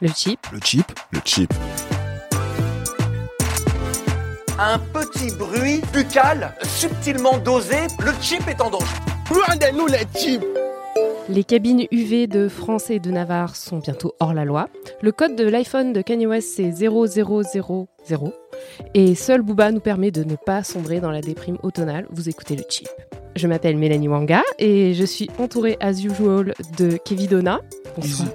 [0.00, 0.38] Le chip.
[0.52, 0.84] Le chip.
[1.10, 1.52] Le chip.
[4.56, 7.74] Un petit bruit buccal subtilement dosé,
[8.04, 8.86] le chip est en danger.
[9.28, 10.44] Regardez-nous les chips
[11.28, 14.68] Les cabines UV de France et de Navarre sont bientôt hors la loi.
[15.02, 17.86] Le code de l'iPhone de Kanye West c'est 0000.
[18.94, 22.06] Et seul Booba nous permet de ne pas sombrer dans la déprime automnale.
[22.10, 22.88] Vous écoutez le chip.
[23.34, 27.60] Je m'appelle Mélanie Wanga et je suis entourée as usual de Kevin Donna.
[27.96, 28.28] Bonsoir.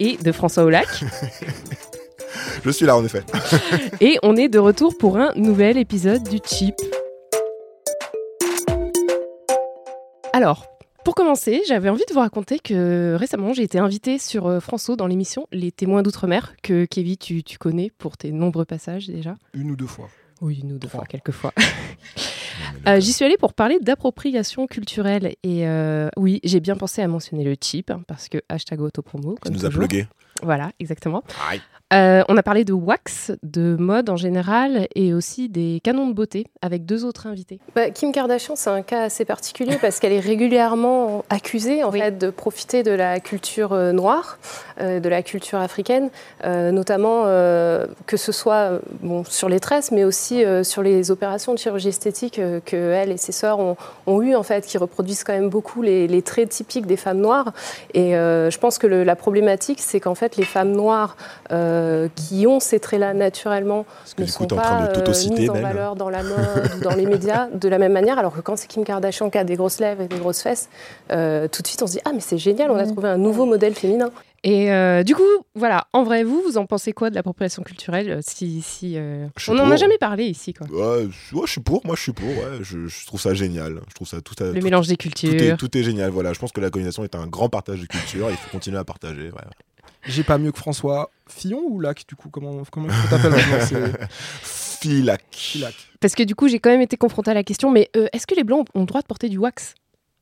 [0.00, 0.86] Et de François Olac.
[2.64, 3.22] Je suis là en effet.
[4.00, 6.74] et on est de retour pour un nouvel épisode du chip.
[10.32, 10.66] Alors,
[11.04, 14.94] pour commencer, j'avais envie de vous raconter que récemment, j'ai été invitée sur euh, François
[14.94, 19.34] dans l'émission Les témoins d'outre-mer, que Kevin, tu, tu connais pour tes nombreux passages déjà.
[19.52, 20.08] Une ou deux fois.
[20.40, 21.52] Oui, une ou deux fois, quelques fois.
[22.86, 25.34] Euh, J'y suis allée pour parler d'appropriation culturelle.
[25.42, 29.34] Et euh, oui, j'ai bien pensé à mentionner le chip, parce que hashtag autopromo.
[29.34, 29.86] Tu comme nous as toujours.
[29.86, 30.06] plugué.
[30.42, 31.22] Voilà, exactement.
[31.50, 31.60] Aïe.
[31.94, 36.12] Euh, on a parlé de wax, de mode en général, et aussi des canons de
[36.12, 37.60] beauté, avec deux autres invités.
[37.74, 42.00] Bah, Kim Kardashian, c'est un cas assez particulier parce qu'elle est régulièrement accusée en Oui.
[42.00, 44.38] fait, de profiter de la culture euh, noire,
[44.82, 46.10] euh, de la culture africaine,
[46.44, 51.10] euh, notamment euh, que ce soit bon, sur les tresses, mais aussi euh, sur les
[51.10, 54.66] opérations de chirurgie esthétique euh, que elle et ses sœurs ont, ont eues, en fait,
[54.66, 57.52] qui reproduisent quand même beaucoup les, les traits typiques des femmes noires.
[57.94, 61.16] Et euh, je pense que le- la problématique, c'est qu'en fait, les femmes noires
[61.52, 63.84] euh, qui ont ces traits-là naturellement
[64.16, 66.94] que ne coup, sont train pas euh, mises en valeur dans la mode ou dans
[66.94, 69.56] les médias de la même manière, alors que quand c'est Kim Kardashian qui a des
[69.56, 70.68] grosses lèvres et des grosses fesses,
[71.12, 73.16] euh, tout de suite on se dit ah mais c'est génial, on a trouvé un
[73.18, 74.10] nouveau modèle féminin.
[74.44, 75.22] Et euh, du coup,
[75.54, 79.26] voilà, en vrai, vous, vous en pensez quoi de l'appropriation culturelle euh, si, si, euh,
[79.48, 80.66] On n'en a jamais parlé ici, quoi.
[80.68, 83.34] Ouais, je ouais, je suis pour, moi je suis pour, ouais, je, je trouve ça
[83.34, 83.80] génial.
[83.88, 85.56] Je trouve ça tout à Le tout, mélange des tout est, cultures.
[85.56, 86.10] tout est génial.
[86.10, 88.30] Voilà, je pense que la colonisation est un grand partage de culture.
[88.30, 89.30] Il faut continuer à partager.
[89.30, 89.42] ouais.
[90.06, 91.10] J'ai pas mieux que François.
[91.28, 94.08] Fillon ou Lac, du coup Comment, comment on t'appelle maintenant C'est
[94.80, 95.22] Filac.
[95.32, 95.74] Filac.
[96.00, 98.26] Parce que du coup, j'ai quand même été confrontée à la question, mais euh, est-ce
[98.26, 99.74] que les blancs ont le droit de porter du wax?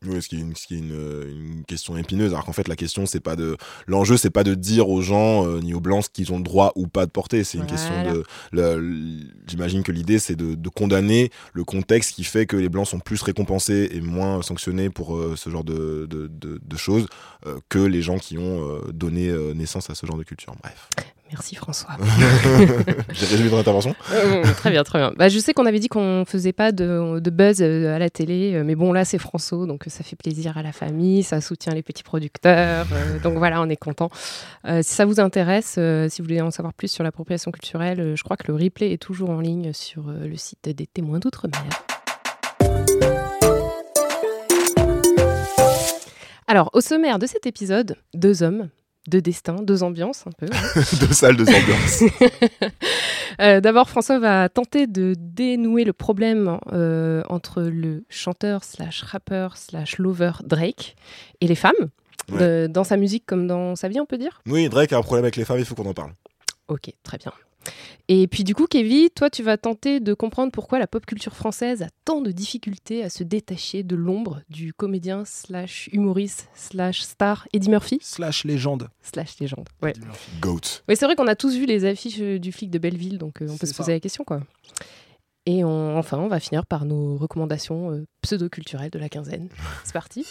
[0.09, 1.25] Oui, ce qui est une, ce qui est une,
[1.56, 2.33] une question épineuse.
[2.33, 3.56] Alors qu'en fait, la question, c'est pas de.
[3.87, 6.43] L'enjeu, c'est pas de dire aux gens euh, ni aux blancs ce qu'ils ont le
[6.44, 7.44] droit ou pas de porter.
[7.44, 8.25] C'est une question de.
[9.47, 13.00] J'imagine que l'idée, c'est de, de condamner le contexte qui fait que les blancs sont
[13.00, 17.06] plus récompensés et moins sanctionnés pour euh, ce genre de, de, de- de choses
[17.47, 20.55] euh, que les gens qui ont donné naissance à ce genre de culture.
[20.62, 20.89] Bref.
[21.33, 21.91] Merci François.
[23.13, 23.97] J'ai résumé ton intervention.
[24.13, 25.13] Euh, très bien, très bien.
[25.17, 28.11] Bah, je sais qu'on avait dit qu'on faisait pas de, de buzz euh, à la
[28.11, 31.25] télé, euh, mais bon, là, c'est François, donc euh, ça fait plaisir à la famille,
[31.25, 32.87] ça soutient les petits producteurs.
[32.93, 34.09] euh, donc voilà, on est content.
[34.67, 38.15] Euh, si ça vous intéresse, euh, si vous voulez en savoir plus sur l'appropriation culturelle,
[38.17, 41.65] je crois que le replay est toujours en ligne sur le site des témoins d'outre-mer.
[46.47, 48.69] Alors, au sommaire de cet épisode, deux hommes,
[49.09, 50.47] deux destins, deux ambiances un peu.
[50.53, 50.81] hein.
[51.00, 52.03] Deux salles, deux ambiances.
[53.39, 59.59] Euh, D'abord, François va tenter de dénouer le problème euh, entre le chanteur slash rappeur
[59.59, 60.97] slash lover Drake
[61.43, 61.75] et les femmes,
[62.33, 62.39] Ouais.
[62.39, 64.41] de- dans sa musique comme dans sa vie, on peut dire?
[64.47, 66.12] Oui, Drake a un problème avec les femmes, il faut qu'on en parle.
[66.69, 67.31] Ok, très bien.
[68.09, 71.34] Et puis du coup, Kevin, toi, tu vas tenter de comprendre pourquoi la pop culture
[71.34, 77.00] française a tant de difficultés à se détacher de l'ombre du comédien slash humoriste slash
[77.00, 78.88] star Eddie Murphy Slash légende.
[79.03, 79.69] slash légende.
[79.82, 79.93] Ouais.
[80.41, 80.60] Goat.
[80.88, 83.43] Oui, c'est vrai qu'on a tous vu les affiches euh, du flic de Belleville, donc
[83.43, 83.78] euh, on peut se ça.
[83.78, 84.41] poser la question, quoi.
[85.47, 89.48] Et on- enfin, on va finir par nos recommandations euh, pseudo-culturelles de la quinzaine.
[89.84, 90.25] C'est parti.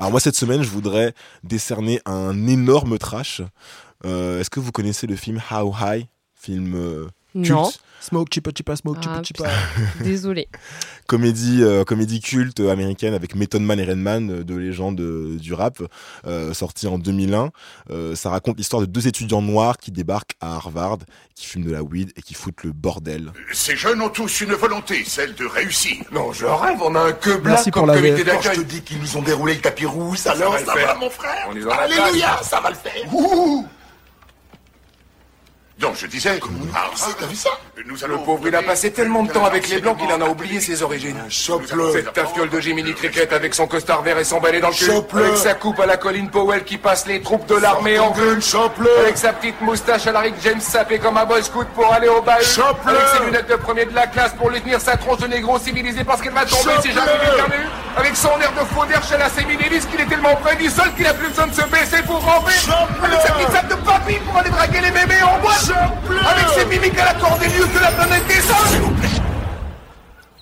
[0.00, 1.12] Alors moi cette semaine, je voudrais
[1.44, 3.42] décerner un énorme trash.
[4.06, 6.06] Euh, Est-ce que vous connaissez le film How High?
[6.34, 9.50] Film euh, culte, Non, Smoke, chipa chipa, smoke, Ah, chipa chipa.
[10.02, 10.48] désolé.
[11.06, 15.52] comédie, euh, comédie culte américaine avec Method Man et Redman, euh, de légende euh, du
[15.52, 15.82] rap,
[16.26, 17.50] euh, sorti en 2001.
[17.90, 20.96] Euh, ça raconte l'histoire de deux étudiants noirs qui débarquent à Harvard,
[21.34, 23.32] qui fument de la weed et qui foutent le bordel.
[23.52, 25.96] Ces jeunes ont tous une volonté, celle de réussir.
[26.10, 28.24] Non, je rêve, on a un que blanc Merci pour comme la comité.
[28.24, 28.64] Quand je d'accueil.
[28.64, 31.48] te dis qu'ils nous ont déroulé le tapis rouge, alors va ça, va, mon frère
[31.50, 33.66] On Alléluia, ça va le faire Ouh
[35.80, 36.38] Donc je disais.
[36.74, 37.48] Ah, t'as vu ça
[37.86, 38.18] Nous allons.
[38.18, 40.60] Le pauvre, il a passé tellement de temps avec les Blancs qu'il en a oublié
[40.60, 41.16] ses origines.
[41.30, 41.92] Chope-le.
[41.92, 44.90] Cette tafiole de Jiminy Cricket avec son costard vert et son balai dans le cul.
[44.90, 48.40] Avec sa coupe à la Colin Powell qui passe les troupes de l'armée en Gun,
[48.40, 48.90] chope-le.
[48.98, 52.08] Avec sa petite moustache à la Rick James sapée comme un boy scout pour aller
[52.08, 52.44] au bail.
[52.44, 52.94] Chope-le.
[52.94, 55.58] Avec ses lunettes de premier de la classe pour lui tenir sa tronche de négro
[55.58, 57.66] civilisé parce qu'elle va tomber si jamais il est perdu.
[57.96, 60.92] Avec son air de faux d'air chez la Séminélis qu'il est tellement près du sol
[60.94, 62.52] qu'il a plus besoin de se baisser pour ramper.
[63.02, 65.69] Avec sa petite sape de papy pour aller draguer les bébés en boîte.
[65.72, 69.29] Avec ses mimiques à la Cordelius de la planète des S'il vous plaît.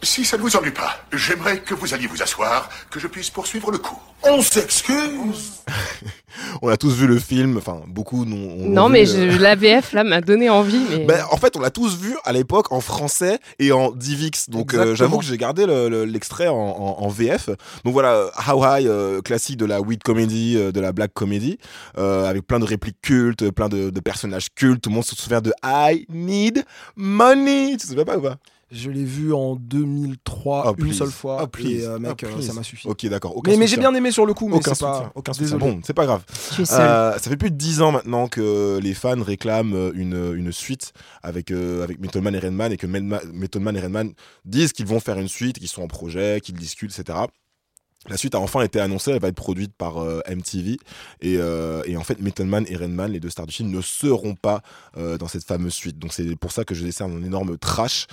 [0.03, 3.31] Si ça ne vous ennuie pas, j'aimerais que vous alliez vous asseoir, que je puisse
[3.31, 4.00] poursuivre le cours.
[4.23, 5.62] On s'excuse.
[6.62, 9.93] On a tous vu le film, enfin beaucoup Non, vu, mais euh, je, la VF
[9.93, 10.81] là m'a donné envie.
[10.91, 11.05] Mais...
[11.05, 14.49] Ben, en fait, on l'a tous vu à l'époque en français et en DivX.
[14.49, 17.49] Donc, euh, j'avoue que j'ai gardé le- le- l'extrait en, en- en VF.
[17.85, 21.59] Donc voilà, How High, euh, classique de la weed comedy, euh, de la black comedy,
[21.97, 24.83] euh, avec plein de répliques cultes, plein de, de personnages cultes.
[24.83, 26.65] Tout le monde se souvient de I need
[26.95, 27.71] money.
[27.73, 28.37] Tu te souviens pas ou pas?
[28.70, 31.41] Je l'ai vu en 2003 Oh, une seule fois.
[31.43, 31.82] Oh, please.
[31.82, 32.87] et euh, mec, Oh, euh, ça m'a suffi.
[32.87, 33.37] Ok, d'accord.
[33.37, 35.11] aucun Mais, mais j'ai bien aimé sur le coup, mais Aucun c'est pas.
[35.15, 35.56] aucun soutien.
[35.56, 35.73] Désolé.
[35.73, 36.25] Bon, c'est pas grave.
[36.59, 36.65] Euh,
[37.12, 40.93] ça fait plus de 10 ans maintenant que les fans réclament une, une suite
[41.23, 44.12] avec, euh, avec Method Man et Redman et que Method Man et Redman
[44.44, 47.19] disent qu'ils vont faire une suite, qu'ils sont en projet, qu'ils discutent, etc.
[48.09, 50.79] La suite a enfin été annoncée, elle va être produite par euh, MTV
[51.21, 53.81] et, euh, et en fait Method Man et Redman, les deux stars du film, ne
[53.83, 54.62] seront pas
[54.97, 55.99] euh, dans cette fameuse suite.
[55.99, 58.06] Donc c'est pour ça que je décerne un énorme trash.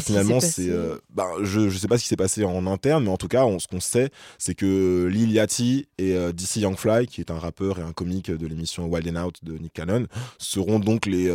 [0.00, 0.70] Finalement, c'est
[1.14, 3.44] bah, je je sais pas ce qui s'est passé en interne, mais en tout cas,
[3.44, 7.38] on- ce qu'on sait, c'est que Lil Yachty et DC Young Fly, qui est un
[7.38, 10.06] rappeur et un comique de l'émission Wild and Out de Nick Cannon,
[10.38, 11.30] seront donc les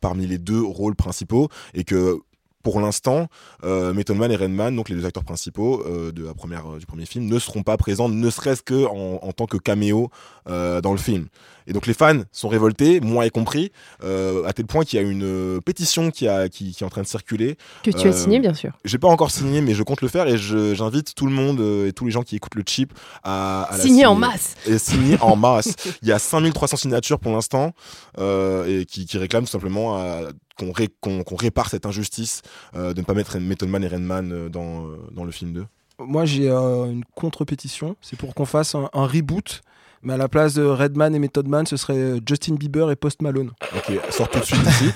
[0.00, 2.18] parmi les deux rôles principaux et que
[2.66, 3.28] pour l'instant,
[3.62, 7.38] euh, Man et Redman, donc les deux acteurs principaux euh, euh, du premier film, ne
[7.38, 10.10] seront pas présents, ne serait-ce que en, en tant que caméo
[10.48, 11.28] euh, dans le film.
[11.66, 13.72] Et donc les fans sont révoltés, moi y compris,
[14.04, 16.86] euh, à tel point qu'il y a une euh, pétition qui, a, qui, qui est
[16.86, 18.72] en train de circuler que tu as euh, signé, bien sûr.
[18.84, 21.92] j'ai pas encore signé, mais je compte le faire et j'invite tout le monde et
[21.92, 22.92] tous les gens qui écoutent le chip
[23.24, 24.26] à, à la Signé en signer.
[24.28, 24.54] masse.
[24.66, 25.74] Et signer en masse.
[26.02, 27.72] Il y a 5300 signatures pour l'instant
[28.18, 30.20] euh, et qui, qui réclament tout simplement à-
[30.58, 32.42] qu'on ré- qu'on- qu'on répare cette injustice
[32.74, 35.52] euh, de ne pas mettre Method Man et Redman euh, dans, euh, dans le film
[35.52, 35.66] 2.
[35.98, 37.96] Moi, j'ai euh, une contre-pétition.
[38.00, 39.62] C'est pour qu'on fasse un, un reboot.
[40.06, 42.94] Mais à la place de Redman et Method Man, ce serait euh, Justin Bieber et
[42.96, 43.50] Post Malone.
[43.76, 44.92] Ok, sort tout de suite d'ici.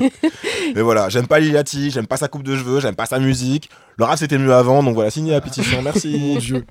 [0.74, 3.70] Mais voilà, j'aime pas Lilati, j'aime pas sa coupe de cheveux, j'aime pas sa musique.
[3.96, 6.18] Le rap c'était mieux avant, donc voilà, signez la pétition, merci.
[6.20, 6.66] Mon Dieu.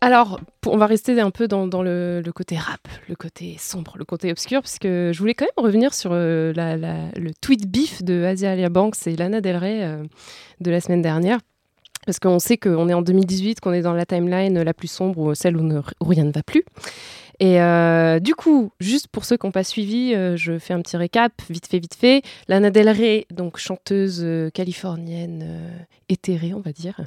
[0.00, 3.94] Alors, on va rester un peu dans, dans le, le côté rap, le côté sombre,
[3.98, 7.30] le côté obscur, parce que je voulais quand même revenir sur euh, la- la- le
[7.40, 10.02] tweet bif de Asia Banks et Lana Del Rey euh,
[10.60, 11.38] de la semaine dernière.
[12.04, 15.34] Parce qu'on sait qu'on est en 2018, qu'on est dans la timeline la plus sombre,
[15.34, 16.64] celle où rien ne va plus.
[17.40, 20.80] Et euh, du coup, juste pour ceux qui n'ont pas suivi, euh, je fais un
[20.80, 22.22] petit récap, vite fait, vite fait.
[22.48, 25.46] Lana Del Rey, donc chanteuse euh, californienne
[26.08, 27.00] éthérée, on va dire,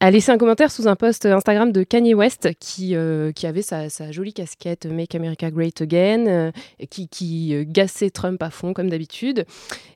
[0.00, 2.94] a laissé un commentaire sous un post Instagram de Kanye West qui,
[3.34, 6.52] qui avait sa, sa jolie casquette Make America Great Again,
[6.88, 9.44] qui, qui gassait Trump à fond comme d'habitude.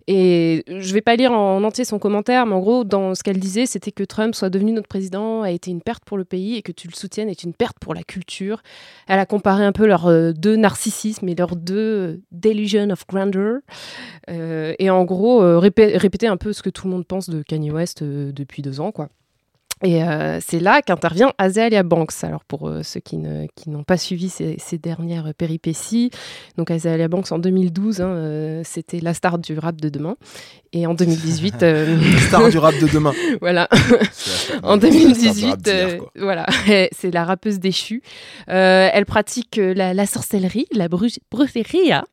[0.07, 3.39] Et je vais pas lire en entier son commentaire, mais en gros, dans ce qu'elle
[3.39, 6.57] disait, c'était que Trump soit devenu notre président a été une perte pour le pays
[6.57, 8.63] et que tu le soutiennes est une perte pour la culture.
[9.07, 13.07] Elle a comparé un peu leurs euh, deux narcissismes et leurs deux euh, delusion of
[13.07, 13.61] grandeur.
[14.31, 17.43] Euh, et en gros, répé- répéter un peu ce que tout le monde pense de
[17.43, 19.09] Kanye West depuis deux ans, quoi.
[19.85, 22.13] Et euh, c'est là qu'intervient Azalea Banks.
[22.23, 26.11] Alors pour euh, ceux qui, ne- qui n'ont pas suivi ces, ces dernières péripéties,
[26.57, 30.15] donc Azalea Banks en 2012, hein, euh, c'était la star du rap de demain.
[30.73, 31.99] Et en 2018, euh,
[32.29, 33.13] Star du rap de demain.
[33.41, 36.11] voilà, la- en c'est la star du rap 2018, d'hier, euh, quoi.
[36.17, 36.47] voilà,
[36.93, 38.03] c'est la rappeuse déchue.
[38.47, 42.05] Elle pratique la, la sorcellerie, la bru- brujeria.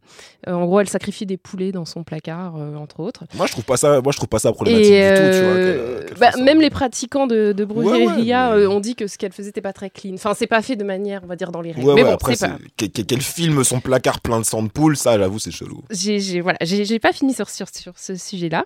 [0.47, 3.23] En gros, elle sacrifie des poulets dans son placard, entre autres.
[3.35, 5.43] Moi je trouve pas ça, moi je trouve pas ça problématique Et du tout, tu
[5.43, 5.53] vois.
[5.55, 9.07] qu'elle- qu'elle bah, même les pratiquants de, de Ouais, ouais, mais- euh, ont dit que
[9.07, 10.13] ce qu'elle faisait n'était pas très clean.
[10.13, 11.87] Enfin, c'est pas fait de manière, on va dire, dans les règles.
[11.87, 12.57] Ouais, mais bon, après, pas.
[12.77, 15.83] quel, quel- film son placard plein de sang de poule, ça j'avoue c'est chelou.
[15.91, 18.65] J'ai, j'ai- voilà, j'ai, j'ai pas fini sur, sur, sur ce sujet-là.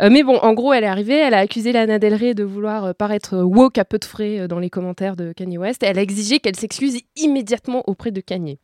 [0.00, 2.44] Euh, mais bon, en gros, elle est arrivée, elle a accusé Lana Del Rey de
[2.44, 5.82] vouloir euh, paraître woke à peu de frais dans les commentaires de Kanye West.
[5.82, 8.58] Elle a exigé qu'elle s'excuse immédiatement auprès de Kanye.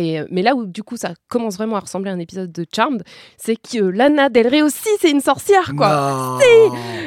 [0.00, 2.50] Et, euh, mais là où du coup ça commence vraiment à ressembler à un épisode
[2.50, 3.02] de Charmed,
[3.36, 6.38] c'est que euh, Lana Del Rey aussi c'est une sorcière quoi.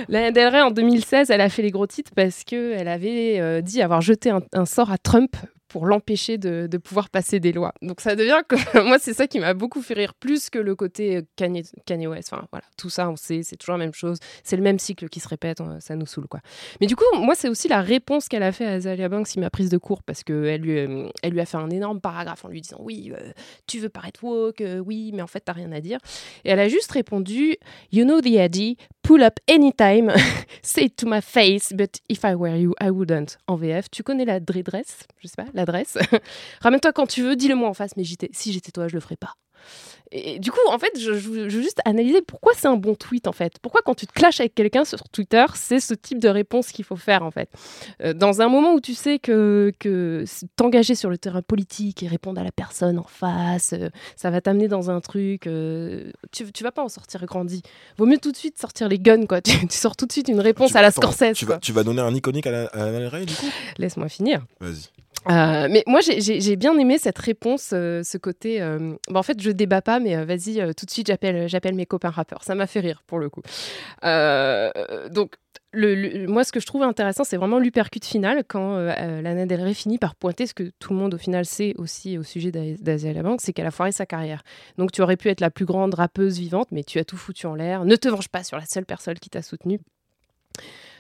[0.10, 3.40] Lana Del Rey en 2016 elle a fait les gros titres parce que elle avait
[3.40, 5.36] euh, dit avoir jeté un, un sort à Trump
[5.74, 7.74] pour l'empêcher de, pouvoir passer des lois.
[7.82, 8.56] Donc ça devient que
[8.88, 12.06] moi c'est ça qui m'a beaucoup fait rire plus que le côté euh, Kanye, Kanye
[12.06, 12.30] West.
[12.32, 15.10] Enfin voilà, tout ça on sait, c'est toujours la même chose, c'est le même cycle
[15.10, 16.42] qui se répète, on- ça nous saoule quoi.
[16.80, 19.40] Mais du coup moi c'est aussi la réponse qu'elle a fait à Azalia Banks qui
[19.40, 22.00] m'a prise de court parce que elle lui, euh, elle lui a fait un énorme
[22.00, 23.32] paragraphe en lui disant oui euh,
[23.66, 25.98] tu veux paraître woke, oui mais en fait t'as rien à dire.
[26.46, 27.56] Et elle a juste répondu
[27.92, 30.12] You know the adage, pull up anytime,
[30.62, 33.38] say it to my face, but if I were you, I wouldn't.
[33.48, 35.98] En VF, tu connais la dredresse Je sais pas, l'adresse.
[36.62, 39.18] Ramène-toi quand tu veux, dis-le moi en face, mais si j'étais toi, je le ferais
[39.18, 39.36] pas.
[40.16, 43.32] Et du coup, en fait, je, veux juste analyser pourquoi c'est un bon tweet, en
[43.32, 43.54] fait.
[43.64, 46.86] Pourquoi, quand tu te clashes avec quelqu'un sur Twitter, c'est ce type de réponse qu'il
[46.86, 47.50] faut faire, en fait.
[48.04, 50.24] Euh, dans un moment où tu sais que, que
[50.56, 54.40] t'engager sur le terrain politique et répondre à la personne en face, euh, ça va
[54.40, 57.64] t'amener dans un truc, euh, tu, tu vas pas en sortir grandi.
[57.98, 59.42] Vaut mieux tout de suite sortir les guns, quoi.
[59.54, 61.74] Tu, tu sors tout de suite une réponse Tu- à la Scorsese, Tu vas, tu
[61.74, 63.50] vas donner un iconique à la, à du coup?
[63.78, 64.46] Laisse-moi finir.
[64.60, 65.03] Vas-y.
[65.30, 68.62] Euh, mais moi, j'ai- bien aimé cette réponse, euh, ce côté.
[68.62, 72.10] euh, bah, en fait, je débat pas, mais vas-y, tout de suite, j'appelle, mes copains
[72.10, 72.44] rappeurs.
[72.44, 73.42] Ça m'a fait rire pour le coup.
[74.04, 75.36] Donc,
[75.74, 79.98] moi, ce que je trouve intéressant, c'est vraiment l'uppercut final quand Lana Del Rey finit
[79.98, 83.14] par pointer ce que tout le monde au final sait aussi au sujet d'A- d'Asia
[83.24, 84.44] Banks, c'est qu'elle a foiré sa carrière.
[84.78, 87.46] Donc, tu aurais pu être la plus grande rappeuse vivante, mais tu as tout foutu
[87.48, 87.86] en l'air.
[87.86, 89.80] Ne te venge pas sur la seule personne qui t'a soutenue.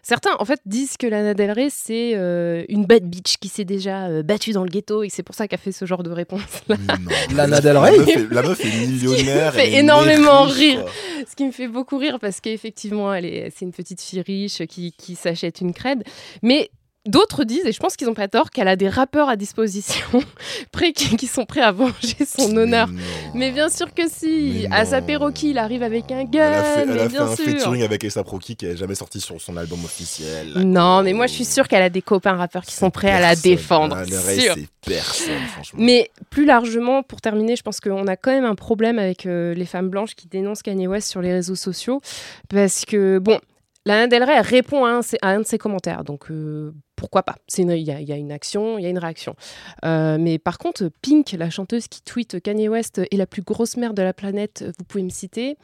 [0.06, 3.64] Certains, en fait, disent que Lana Del Rey, c'est euh, une bad bitch qui s'est
[3.64, 6.12] déjà euh, battue dans le ghetto et c'est pour ça qu'elle fait ce genre de
[6.12, 6.42] réponse.
[6.70, 6.76] Non.
[7.36, 9.54] Lana La- Del la Rey meuf est- La meuf est millionnaire.
[9.54, 10.82] Ce qui me fait énormément riche, rire.
[10.84, 10.92] quoi.
[11.30, 14.66] Ce qui me fait beaucoup rire parce qu'effectivement, elle est, c'est une petite fille riche
[14.68, 16.04] qui, qui s'achète une crède.
[16.42, 16.70] Mais
[17.06, 20.24] d'autres disent, et je pense qu'ils n'ont pas tort, qu'elle a des rappeurs à disposition
[20.72, 22.88] prêts, qui, sont prêts à venger son honneur.
[22.88, 23.08] Mais non.
[23.36, 24.68] Mais bien sûr que si.
[24.72, 25.02] À sa.
[25.04, 26.40] Rocky, il arrive avec un gun.
[26.42, 27.46] Elle a fait, elle mais a fait bien un sûr.
[27.46, 30.54] featuring avec Esa Proki qui n'est jamais sorti sur son album officiel.
[30.66, 33.20] Non, mais moi, je suis sûre qu'elle a des copains rappeurs qui sont prêts à
[33.20, 34.04] la défendre.
[34.06, 34.56] Sûr.
[34.56, 35.80] c'est personne, franchement.
[35.82, 39.54] Mais plus largement, pour terminer, je pense qu'on a quand même un problème avec euh,
[39.54, 42.02] les femmes blanches qui dénoncent Kanye West sur les réseaux sociaux.
[42.50, 43.40] Parce que, bon,
[43.86, 46.04] Lana Del Rey répond à un, de ses commentaires.
[46.04, 48.84] Donc, euh, pourquoi pas C'est une- Il y, a- il y a une action, il
[48.84, 49.36] y a une réaction.
[49.84, 53.76] Euh, mais par contre, Pink, la chanteuse qui tweet Kanye West est la plus grosse
[53.76, 55.58] mère de la planète, vous pouvez me citer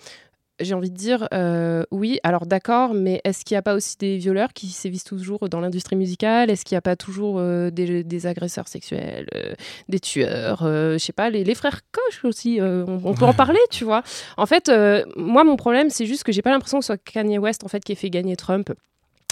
[0.59, 3.97] j'ai envie de dire euh, oui, alors d'accord, mais est-ce qu'il n'y a pas aussi
[3.97, 6.49] des violeurs qui sévissent toujours dans l'industrie musicale?
[6.49, 9.53] Est-ce qu'il n'y a pas toujours euh, des, des agresseurs sexuels, euh,
[9.87, 13.59] des tueurs Je sais pas, les, les frères Koch aussi, on, on peut en parler,
[13.69, 14.03] tu vois?
[14.37, 14.71] En fait,
[15.15, 17.67] moi, mon problème, c'est juste que j'ai pas l'impression que ce soit Kanye West en
[17.67, 18.71] fait, qui ait fait gagner Trump.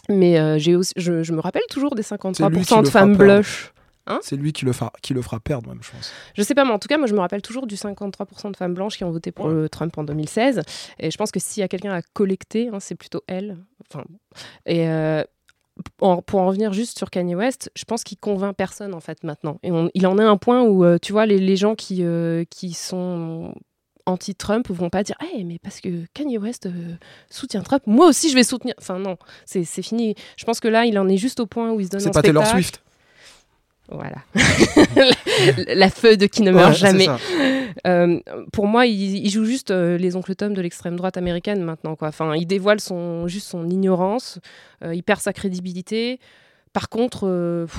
[0.10, 2.88] Mais euh, j'ai aussi, je, je me rappelle toujours des C'est lui 53% qui de
[2.90, 3.44] femmes perdre.
[4.16, 4.20] Blush.
[4.24, 6.12] C'est lui qui le, fera, qui le fera perdre, même, je pense.
[6.36, 8.58] Je sais pas, mais en tout cas, moi, je me rappelle toujours du 53% de
[8.58, 10.62] femmes blanches qui ont voté pour euh, Trump en 2016.
[11.00, 13.58] Et je pense que s'il y a quelqu'un à collecter, hein, c'est plutôt elle.
[13.90, 14.04] Enfin,
[14.66, 15.24] et euh,
[16.02, 19.24] en- pour en revenir juste sur Kanye West, je pense qu'il convainc personne, en fait,
[19.24, 19.60] maintenant.
[19.64, 22.04] Et on- il en est un point où, euh, tu vois, les, les gens qui,
[22.04, 23.54] euh, qui sont
[24.06, 26.96] anti-Trump vont pas dire hey, mais parce que Kanye West euh,
[27.30, 28.74] soutient Trump, moi aussi je vais soutenir.
[28.80, 30.16] Enfin non, c'est fini.
[30.38, 32.12] Je pense que là, il en est juste au point où il se donne C'est
[32.14, 32.46] pas Taylor.
[32.48, 32.82] Swift.
[33.90, 34.18] Voilà.
[34.96, 37.08] la, la feuille de qui ne meurt Ouais, jamais.
[37.86, 38.20] Euh,
[38.52, 41.96] pour moi, il, il joue juste euh, les oncles Tom de l'extrême droite américaine maintenant.
[41.96, 42.10] Quoi.
[42.10, 44.40] Enfin, il dévoile son, juste son ignorance,
[44.84, 46.20] euh, il perd sa crédibilité.
[46.74, 47.78] Par contre, euh, pff,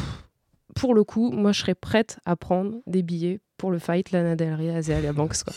[0.75, 4.37] pour le coup, moi, je serais prête à prendre des billets pour le fight Lana
[4.37, 5.43] Del Rey Azalea Banks.
[5.45, 5.53] Quoi.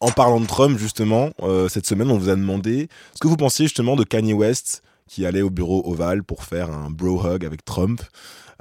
[0.00, 3.36] En parlant de Trump, justement, euh, cette semaine, on vous a demandé ce que vous
[3.38, 7.44] pensiez justement de Kanye West qui allait au bureau Oval pour faire un bro hug
[7.44, 8.00] avec Trump.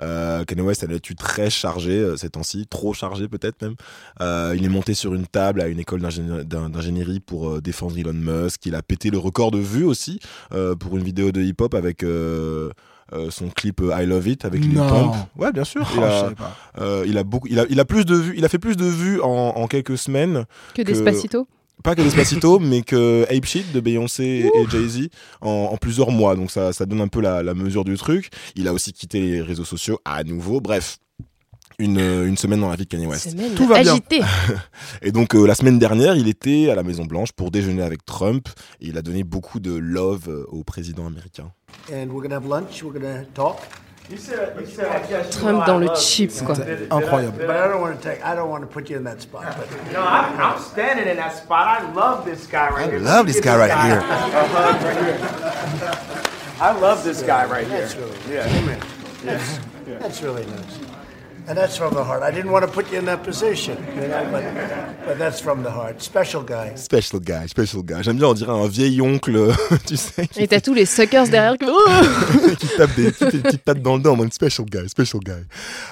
[0.01, 3.75] Euh, Kanye West a une très chargée euh, ces temps-ci, trop chargée peut-être même.
[4.21, 7.61] Euh, il est monté sur une table à une école d'ingénie- d'in- d'ingénierie pour euh,
[7.61, 8.65] défendre Elon Musk.
[8.65, 10.19] Il a pété le record de vues aussi
[10.51, 12.71] euh, pour une vidéo de hip-hop avec euh,
[13.13, 14.89] euh, son clip euh, I Love It avec Non.
[14.89, 15.15] Pump.
[15.37, 15.87] Ouais, bien sûr.
[15.87, 16.31] Oh, il, a,
[16.81, 18.75] euh, il a beaucoup, il a, il a plus de vues, il a fait plus
[18.75, 21.47] de vues en, en quelques semaines Que Despacito
[21.83, 25.09] pas que Despacito, mais que Ape Shit de Beyoncé et, et Jay-Z
[25.41, 26.35] en, en plusieurs mois.
[26.35, 28.29] Donc ça, ça donne un peu la, la mesure du truc.
[28.55, 30.61] Il a aussi quitté les réseaux sociaux à nouveau.
[30.61, 30.97] Bref,
[31.79, 33.31] une, une semaine dans la vie de Kanye West.
[33.31, 33.93] Semaine Tout va bien.
[33.93, 34.21] agitée.
[35.01, 38.05] Et donc euh, la semaine dernière, il était à la Maison Blanche pour déjeuner avec
[38.05, 38.47] Trump
[38.79, 41.51] et il a donné beaucoup de love euh, au président américain.
[41.91, 42.83] and we're gonna have lunch.
[42.83, 43.57] We're gonna talk.
[45.31, 46.55] Trump dans le chip, quoi.
[46.55, 47.45] C'était incroyable.
[47.45, 48.23] But I don't want to take.
[48.23, 49.55] I don't want to put you in that spot.
[49.57, 51.67] But No, I'm, I'm standing in that spot.
[51.67, 52.99] I love this guy right here.
[52.99, 54.01] I love this guy right here.
[56.59, 57.81] I love this guy right here.
[57.81, 58.17] that's really
[59.25, 59.97] Yeah.
[59.99, 60.79] that's really nice.
[61.45, 62.23] And that's from the heart.
[62.23, 64.43] I didn't want to put you in that position, you know, but,
[65.05, 66.01] but that's from the heart.
[66.01, 66.73] Special guy.
[66.75, 68.01] Special guy, special guy.
[68.01, 69.53] J'aime bien, on dirait un vieil oncle,
[69.85, 70.29] tu sais.
[70.37, 71.65] Et t'as tous les suckers derrière qui...
[72.55, 75.43] qui tape des petites, petites pattes dans le dos en mode special guy, special guy.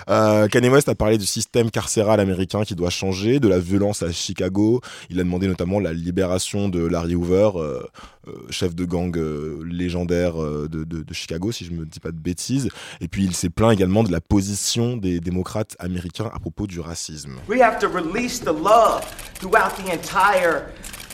[0.09, 4.03] Euh, Kanye West a parlé du système carcéral américain qui doit changer, de la violence
[4.03, 4.79] à Chicago.
[5.09, 7.81] Il a demandé notamment la libération de Larry Hoover, euh,
[8.27, 11.99] euh, chef de gang euh, légendaire euh, de, de, de, Chicago, si je me dis
[11.99, 12.69] pas de bêtises.
[12.99, 16.79] Et puis il s'est plaint également de la position des démocrates américains à propos du
[16.79, 17.39] racisme.
[17.47, 19.03] We have to release the love
[19.39, 20.71] throughout the entire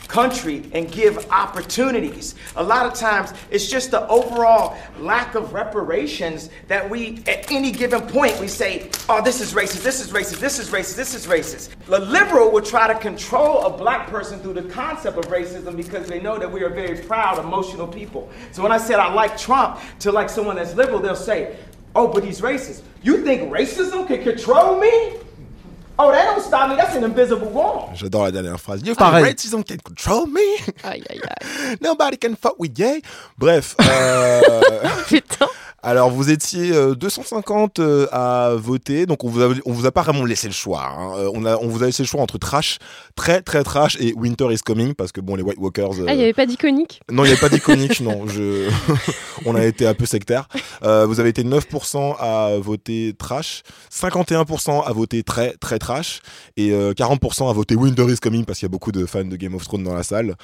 [0.08, 2.34] country and give opportunities.
[2.56, 7.70] A lot of times it's just the overall lack of reparations that we, at any
[7.70, 11.14] given point, we say, oh, this is racist, this is racist, this is racist, this
[11.14, 11.70] is racist.
[11.86, 16.06] The liberal will try to control a black person through the concept of racism because
[16.06, 18.30] they know that we are very proud, emotional people.
[18.52, 21.56] So when I said I like Trump to like someone that's liberal, they'll say,
[21.94, 22.82] oh, but he's racist.
[23.02, 25.14] You think racism can control me?
[26.00, 26.76] Oh, that don't stop me.
[26.76, 27.90] That's an invisible wall.
[27.94, 28.82] J'adore la dernière phrase.
[28.84, 30.58] You think racism can control me?
[30.84, 31.76] Aïe, aïe, aïe.
[31.80, 33.02] Nobody can fuck with gay.
[33.36, 33.74] Bref.
[33.80, 34.40] euh,
[35.08, 35.48] Putain.
[35.88, 39.90] Alors, vous étiez euh, 250 euh, à voter, donc on vous a, on vous a
[39.90, 40.84] pas vraiment laissé le choix.
[40.86, 41.12] hein.
[41.16, 42.76] Euh, on, a, on vous a laissé le choix entre trash,
[43.16, 45.98] très très trash, et Winter is coming, parce que bon, les White Walkers.
[46.00, 47.00] euh, Ah, il n'y avait pas d'iconique?
[47.10, 48.26] Non, il n'y avait pas d'iconique, non.
[48.26, 48.68] Je...
[49.46, 50.46] on a été un peu sectaire.
[50.84, 56.20] Euh, vous avez été 9% à voter trash, 51% à voter très très trash,
[56.58, 59.24] et euh, 40% à voter Winter is Coming parce qu'il y a beaucoup de fans
[59.24, 60.34] de Game of Thrones dans la salle.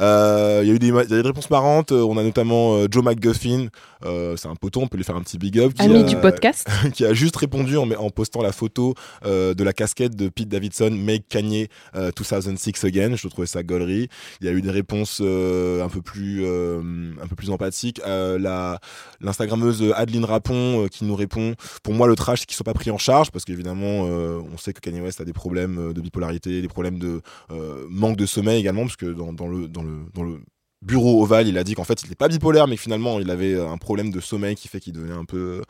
[0.00, 1.92] Euh, Il y a eu des, ma- il y a des réponses marrantes.
[1.92, 3.66] Euh, On a notamment euh, Joe McGuffin,
[4.04, 5.72] euh, c'est un poteau, on peut lui faire un petit big up.
[5.74, 6.68] qui Ami a- du podcast.
[6.94, 10.48] qui a juste répondu en, en postant la photo euh, de la casquette de Pete
[10.48, 13.16] Davidson, Make Kanye euh, 2006 Again.
[13.16, 14.08] Je trouvais ça gaulerie.
[14.40, 18.00] Il y a eu des réponses euh, un peu plus euh, un peu plus empathiques.
[18.06, 18.78] Euh, la
[19.20, 22.74] l'instagrammeuse Adeline Rapon euh, qui nous répond pour moi le trash c'est qu'ils sont pas
[22.74, 25.92] pris en charge parce qu'évidemment euh, on sait que Kanye West a des problèmes euh,
[25.92, 29.68] de bipolarité, des problèmes de euh, manque de sommeil également parce que dans, dans le
[29.68, 30.40] dans le dans le
[30.86, 33.30] bureau ovale, il a dit qu'en fait il n'est pas bipolaire, mais que finalement il
[33.30, 35.62] avait euh, un problème de sommeil qui fait qu'il devenait un peu,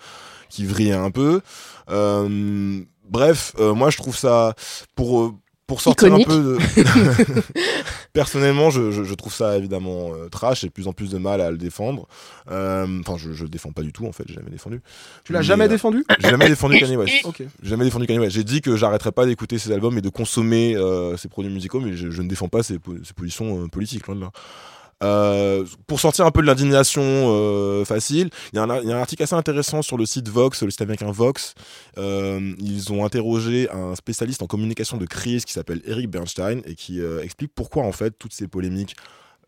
[0.50, 1.40] qui vrillait un peu.
[1.90, 4.54] Euh, bref, euh, moi je trouve ça
[4.94, 5.32] pour euh,
[5.66, 6.28] pour sortir Iconique.
[6.28, 7.42] un peu de...
[8.12, 11.18] personnellement je, je, je trouve ça évidemment euh, trash et de plus en plus de
[11.18, 12.06] mal à le défendre.
[12.50, 14.80] Euh, enfin je, je le défends pas du tout en fait j'ai jamais défendu.
[15.25, 17.14] Tu l'as Mais, jamais euh, défendu j'ai jamais défendu Kanye West.
[17.62, 18.37] Jamais défendu Kanye West.
[18.37, 21.80] J'ai dit que j'arrêterais pas d'écouter ses albums et de consommer euh, ses produits musicaux
[21.80, 24.30] mais je, je ne défends pas ses, po- ses positions euh, politiques loin de là
[25.03, 28.93] euh, pour sortir un peu de l'indignation euh, facile, il y, a un- il y
[28.93, 31.54] a un article assez intéressant sur le site Vox, le site américain Vox.
[31.99, 36.75] Euh, ils ont interrogé un spécialiste en communication de crise qui s'appelle Eric Bernstein et
[36.75, 38.97] qui explique pourquoi en fait toutes ces polémiques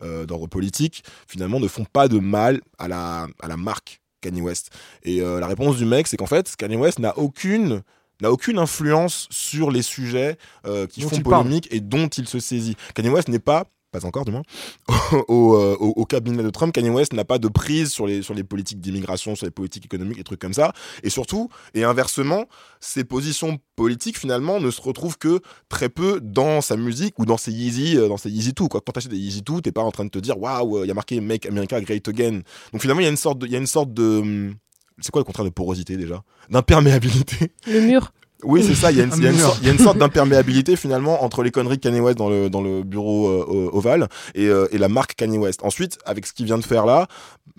[0.01, 4.69] d'ordre politique finalement ne font pas de mal à la, à la marque Kanye West.
[5.03, 7.81] Et la réponse du mec, c'est qu'en fait Kanye West n'a aucune
[8.21, 11.43] n'a aucune influence sur les sujets euh, qui Dont font parle.
[11.43, 12.75] polémique et dont il se saisit.
[12.93, 14.43] Kanye West n'est pas pas encore du moins,
[15.27, 18.33] au, euh, au, cabinet de Trump, Kanye West n'a pas de prise sur les, sur
[18.33, 20.73] les politiques d'immigration, sur les politiques économiques, des trucs comme ça.
[21.03, 22.45] Et surtout, et inversement,
[22.79, 27.37] ses positions politiques finalement ne se retrouvent que très peu dans sa musique ou dans
[27.37, 28.67] ses Yeezy, euh, dans ses Yeezy 2.
[28.67, 28.81] Quoi.
[28.85, 30.91] Quand t'achètes des Yeezy 2, t'es pas en train de te dire waouh, il y
[30.91, 32.41] a marqué Make America Great Again.
[32.71, 34.55] Donc finalement, il y a une sorte de, y a une sorte de hum,
[35.01, 36.23] c'est quoi le contraire de porosité déjà?
[36.49, 37.53] D'imperméabilité.
[37.67, 38.11] Le mur.
[38.43, 38.91] Oui, c'est ça.
[38.91, 41.51] Il y a une, y sorte, il y a une sorte d'imperméabilité finalement entre les
[41.51, 44.87] conneries de Kanye West dans le, dans le bureau euh, ovale et, euh, et la
[44.89, 45.59] marque Kanye West.
[45.63, 47.07] Ensuite, avec ce qu'il vient de faire là,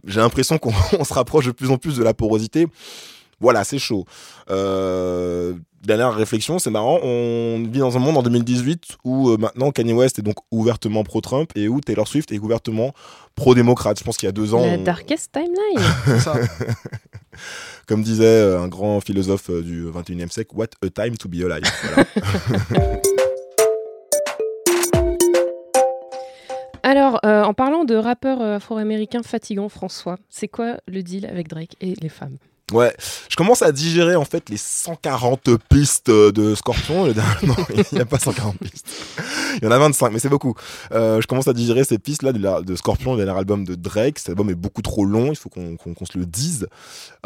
[0.06, 2.66] j'ai l'impression qu'on on se rapproche de plus en plus de la porosité.
[3.42, 4.04] Voilà, c'est chaud.
[4.50, 6.98] Euh, dernière réflexion, c'est marrant.
[7.02, 11.04] On vit dans un monde en 2018 où euh, maintenant Kanye West est donc ouvertement
[11.04, 12.92] pro-Trump et où Taylor Swift est ouvertement
[13.36, 13.98] pro-démocrate.
[13.98, 16.20] Je pense qu'il y a deux ans, La on- darkest timeline.
[16.20, 16.34] Ça.
[17.90, 21.42] Comme disait euh, un grand philosophe euh, du 21e siècle, What a time to be
[21.42, 21.64] alive.
[26.84, 31.48] Alors, euh, en parlant de rappeurs euh, afro-américains fatigants, François, c'est quoi le deal avec
[31.48, 32.36] Drake et les femmes?
[32.72, 32.94] Ouais,
[33.28, 37.06] je commence à digérer en fait les 140 pistes euh, de Scorpion.
[37.42, 38.86] Non, il n'y a pas 140 pistes.
[39.56, 40.54] Il y en a 25, mais c'est beaucoup.
[40.92, 44.18] Euh, je commence à digérer ces pistes-là de, Scorpion, le dernier album de Drake.
[44.18, 46.66] Cet album est beaucoup trop long, il faut qu'on se le dise.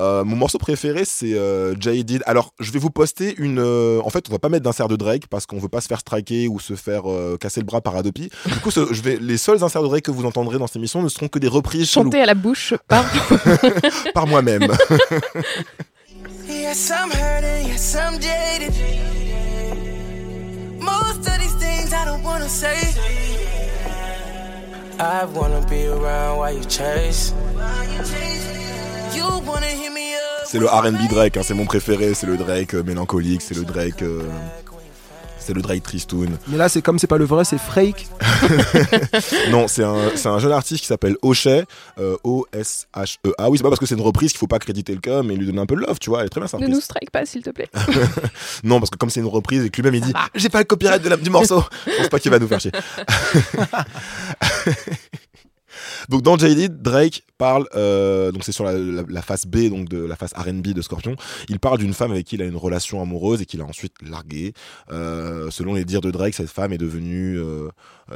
[0.00, 2.22] Euh, mon morceau préféré, c'est euh, Jaded.
[2.26, 3.60] Alors, je vais vous poster une.
[3.60, 6.00] en fait, on va pas mettre d'insert de Drake parce qu'on veut pas se faire
[6.00, 7.02] striker ou se faire
[7.40, 8.30] casser le bras par Adopi.
[8.46, 10.76] Du coup, ce- je vais, les seuls inserts de Drake que vous entendrez dans cette
[10.76, 13.04] émission ne seront que des reprises Chanter à la bouche par...
[14.14, 14.68] par moi-même.
[16.46, 18.72] Yes, I'm hurting, yes, I'm jaded.
[20.80, 22.78] Most of these things I don't wanna say.
[25.00, 27.32] I wanna be around while you chase.
[29.14, 30.46] You wanna hit me up.
[30.46, 33.64] C'est le R&B Drake, hein, c'est mon préféré, c'est le Drake euh, mélancolique, c'est le
[33.64, 34.02] Drake...
[34.02, 34.22] euh,
[35.44, 36.38] c'est le Drake Tristoun.
[36.48, 38.06] Mais là, c'est comme c'est pas le vrai, c'est Frake.
[39.50, 41.64] non, c'est un, c'est un jeune artiste qui s'appelle Ochet,
[41.98, 43.34] euh, O-S-H-E-A.
[43.38, 45.22] Ah oui, c'est pas parce que c'est une reprise qu'il faut pas créditer le cas,
[45.22, 46.66] mais lui donner un peu de love, tu vois, elle est très bien sa Ne
[46.66, 47.68] nous strike pas, s'il te plaît.
[48.64, 50.64] non, parce que comme c'est une reprise et que lui-même il dit J'ai pas le
[50.64, 52.72] copyright de la- du morceau, je pense pas qu'il va nous faire chier.
[56.08, 60.16] donc dans Jaded, Drake parle, euh, donc c'est sur la, face B, donc de la
[60.16, 61.16] face R&B de Scorpion.
[61.48, 63.94] Il parle d'une femme avec qui il a une relation amoureuse et qu'il a ensuite
[64.02, 64.54] larguée.
[64.90, 67.68] Euh, selon les dires de Drake, cette femme est devenue, euh,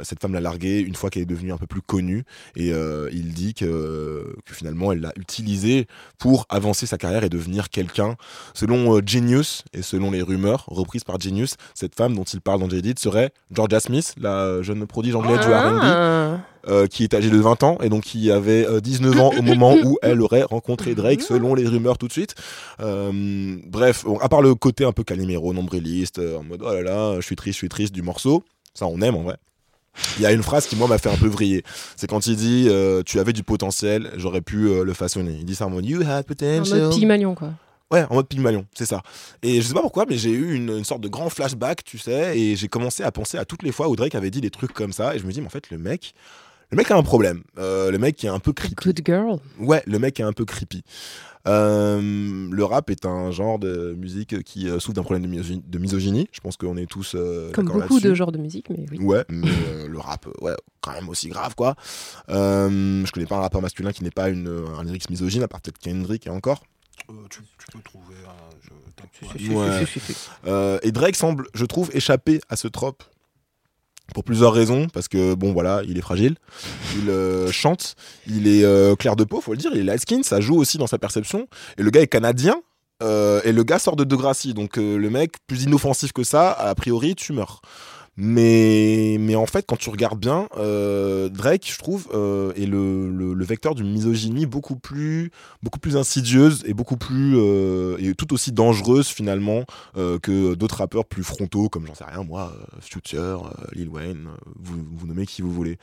[0.03, 2.23] cette femme l'a larguée une fois qu'elle est devenue un peu plus connue
[2.55, 7.29] et euh, il dit que, que finalement elle l'a utilisée pour avancer sa carrière et
[7.29, 8.15] devenir quelqu'un.
[8.53, 12.59] Selon euh, Genius et selon les rumeurs reprises par Genius, cette femme dont il parle
[12.59, 16.39] dans Jaded serait Georgia Smith, la jeune prodige anglaise du R&B Ah.
[16.67, 19.41] euh, qui est âgée de 20 ans et donc qui avait euh, 19 ans au
[19.41, 22.35] moment où elle aurait rencontré Drake selon les rumeurs tout de suite.
[22.81, 26.73] Euh, bref, bon, à part le côté un peu Calimero, nombriliste, euh, en mode oh
[26.73, 29.37] là là, je suis triste, je suis triste du morceau, ça on aime en vrai.
[30.17, 31.63] Il y a une phrase qui moi m'a fait un peu vriller.
[31.95, 35.35] C'est quand il dit euh, tu avais du potentiel, j'aurais pu euh, le façonner.
[35.39, 36.81] Il dit ça en mode you had En potential.
[36.81, 37.49] mode Pygmalion, quoi.
[37.91, 39.01] Ouais, en mode Pygmalion, c'est ça.
[39.41, 41.97] Et je sais pas pourquoi, mais j'ai eu une, une sorte de grand flashback, tu
[41.97, 44.51] sais, et j'ai commencé à penser à toutes les fois où Drake avait dit des
[44.51, 46.13] trucs comme ça, et je me dis, mais en fait, le mec,
[46.69, 47.41] le mec a un problème.
[47.57, 48.75] Euh, le mec est un peu creepy.
[48.75, 49.39] Good girl.
[49.57, 50.83] Ouais, le mec est un peu creepy.
[51.47, 55.63] Euh, le rap est un genre de musique qui euh, souffre d'un problème de, misogynie,
[55.65, 56.27] de misogynie.
[56.31, 58.99] Je pense qu'on est tous euh, Comme beaucoup de genres de musique, mais oui.
[58.99, 61.75] Ouais, mais euh, le rap, ouais, quand même aussi grave, quoi.
[62.29, 65.47] Euh, je connais pas un rappeur masculin qui n'est pas une, un lyrics misogyne, à
[65.47, 66.63] part peut-être Kendrick et encore.
[67.29, 68.15] tu, peux trouver
[69.49, 69.85] Ouais.
[70.47, 73.03] Euh, et Drake semble, je trouve, échapper à ce trope
[74.13, 74.87] pour plusieurs raisons.
[74.93, 76.35] Parce que, bon, voilà, il est fragile,
[76.97, 77.95] il euh, chante,
[78.27, 80.57] il est euh, clair de peau, faut le dire, il est light skin, ça joue
[80.57, 81.47] aussi dans sa perception.
[81.77, 82.55] Et le gars est canadien.
[83.01, 86.75] euh, et le gars sort de Degrassi, donc le mec plus inoffensif que ça, a
[86.75, 87.61] priori tu meurs.
[88.21, 93.09] Mais, mais en fait, quand tu regardes bien, euh, Drake, je trouve, euh, est le,
[93.09, 95.31] le- le vecteur d'une misogynie beaucoup plus,
[95.63, 99.63] beaucoup plus insidieuse et beaucoup plus euh, et tout aussi dangereuse finalement
[99.95, 104.27] que d'autres rappeurs plus frontaux, comme j'en sais rien moi, Future, Lil Wayne,
[104.57, 105.77] vous, vous nommez qui vous voulez.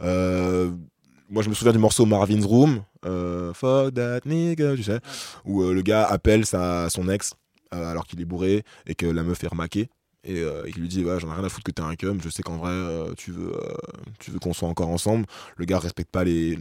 [0.00, 5.00] Moi, je me souviens du morceau Marvin's Room, Fuck that nigga, tu sais,
[5.44, 7.34] où le gars appelle sa, son ex
[7.70, 9.88] alors qu'il est bourré et que la meuf est remaquée.
[10.24, 12.20] Et euh, il lui dit ouais, j'en ai rien à foutre que t'es un cum
[12.22, 13.74] je sais qu'en vrai euh, tu veux euh,
[14.20, 15.26] tu veux qu'on soit encore ensemble.
[15.56, 16.58] Le gars respecte pas les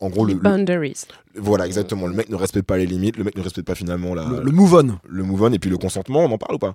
[0.00, 1.04] en gros Les le, le- boundaries.
[1.34, 2.06] voilà exactement.
[2.06, 4.42] Le mec ne respecte pas les limites le mec ne respecte pas finalement la Le-
[4.42, 4.98] le move on.
[5.08, 6.74] le move on et puis le consentement on en parle ou pas?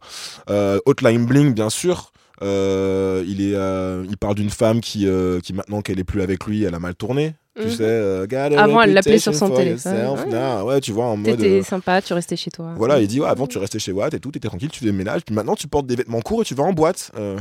[0.49, 2.11] Euh, Hotline Bling bien sûr.
[2.41, 6.21] Euh, il est euh, il parle d'une femme qui euh, qui maintenant qu'elle est plus
[6.23, 7.69] avec lui elle a mal tourné tu Mhm.
[7.69, 8.25] sais euh,
[8.57, 9.95] Avant, elle l'appelait sur son téléphone.
[9.95, 10.63] yourself.
[10.65, 10.81] Ouais.
[10.81, 12.73] Tu vois en mode T'étais euh, sympa, tu restais chez toi.
[12.77, 14.91] voilà, il dit ouais, avant tu restais chez Watt et tout, t'étais tranquille, tu faisais
[14.91, 17.11] le ménage, puis maintenant tu portes des vêtements courts et tu vas en boîte.
[17.17, 17.37] Euh,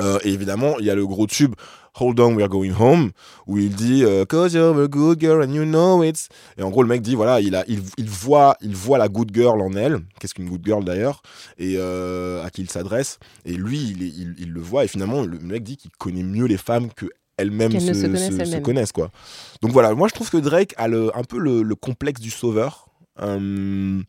[0.00, 1.54] euh, et évidemment, il y a le gros tube
[2.00, 3.10] Hold on, we're going home,
[3.46, 6.30] où il dit euh, Cause you're a good girl and you know it.
[6.56, 9.08] Et en gros, le mec dit voilà, il, a, il, il voit, il voit la
[9.08, 11.20] good girl en elle, qu'est-ce qu'une good girl d'ailleurs,
[11.58, 13.18] et euh, à qui il s'adresse.
[13.44, 16.56] Et lui, il, il le voit, et finalement, le mec dit qu'il connaît mieux les
[16.56, 17.04] femmes que
[17.36, 18.62] elles-mêmes se, connaissent se- se elles-mêmes.
[18.62, 19.10] connaissent, quoi.
[19.62, 22.30] Donc voilà, moi je trouve que Drake a le, un peu le, le complexe du
[22.30, 22.88] sauveur.
[23.20, 24.00] Euh,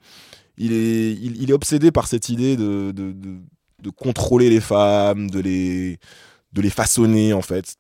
[0.57, 3.39] il, est, il, il est obsédé par cette idée de, de, de-
[3.81, 5.97] de contrôler les femmes, de les,
[6.53, 7.75] de les façonner en fait.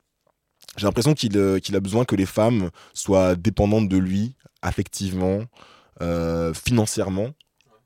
[0.75, 5.41] J'ai l'impression qu'il euh, qu'il a besoin que les femmes soient dépendantes de lui, affectivement,
[6.01, 7.29] euh, financièrement.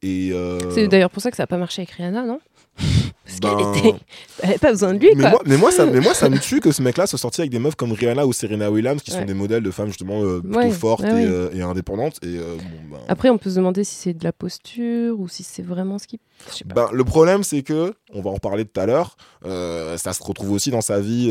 [0.06, 2.40] Euh, C'est d'ailleurs pour ça que ça n'a pas marché avec Rihanna, non?
[3.28, 4.00] Parce ben, qu'elle était...
[4.42, 5.30] elle avait pas besoin de lui, mais quoi.
[5.32, 7.52] moi, mais, moi, ça, mais moi, ça me tue que ce mec-là soit sorti avec
[7.52, 10.40] des meufs comme Rihanna ou Serena Williams, qui sont des modèles de femmes justement euh,
[10.40, 11.26] plutôt Ouais, fortes ouais, et, ouais.
[11.32, 12.18] euh, et indépendantes.
[12.24, 15.28] Et, euh, bon, ben, Après, on peut se demander si c'est de la posture ou
[15.28, 16.20] si c'est vraiment ce qui.
[16.66, 20.24] Ben, le problème, c'est que, on va en parler tout à l'heure, euh, ça se
[20.24, 21.28] retrouve aussi dans sa vie,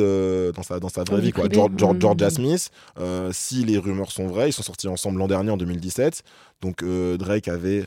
[0.54, 1.26] dans, sa, dans sa vraie vie.
[1.28, 1.46] vie Quoi.
[1.50, 2.00] George, George- Mm.
[2.00, 2.70] Georgia Smith,
[3.32, 6.22] si les rumeurs sont vraies, ils sont sortis ensemble l'an dernier, en 2017.
[6.61, 7.85] Donc Drake avait,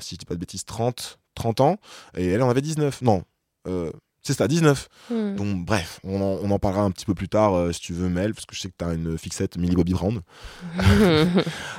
[0.00, 1.76] si je dis pas de bêtises, 30, 30 ans,
[2.16, 3.02] et elle en avait 19.
[3.02, 3.22] Non,
[3.66, 3.90] euh,
[4.22, 4.88] c'est ça, 19.
[5.10, 5.36] Hmm.
[5.36, 7.92] Donc bref, on en, on en parlera un petit peu plus tard, euh, si tu
[7.92, 10.20] veux, Mel, parce que je sais que tu as une fixette Millie Bobby Brown.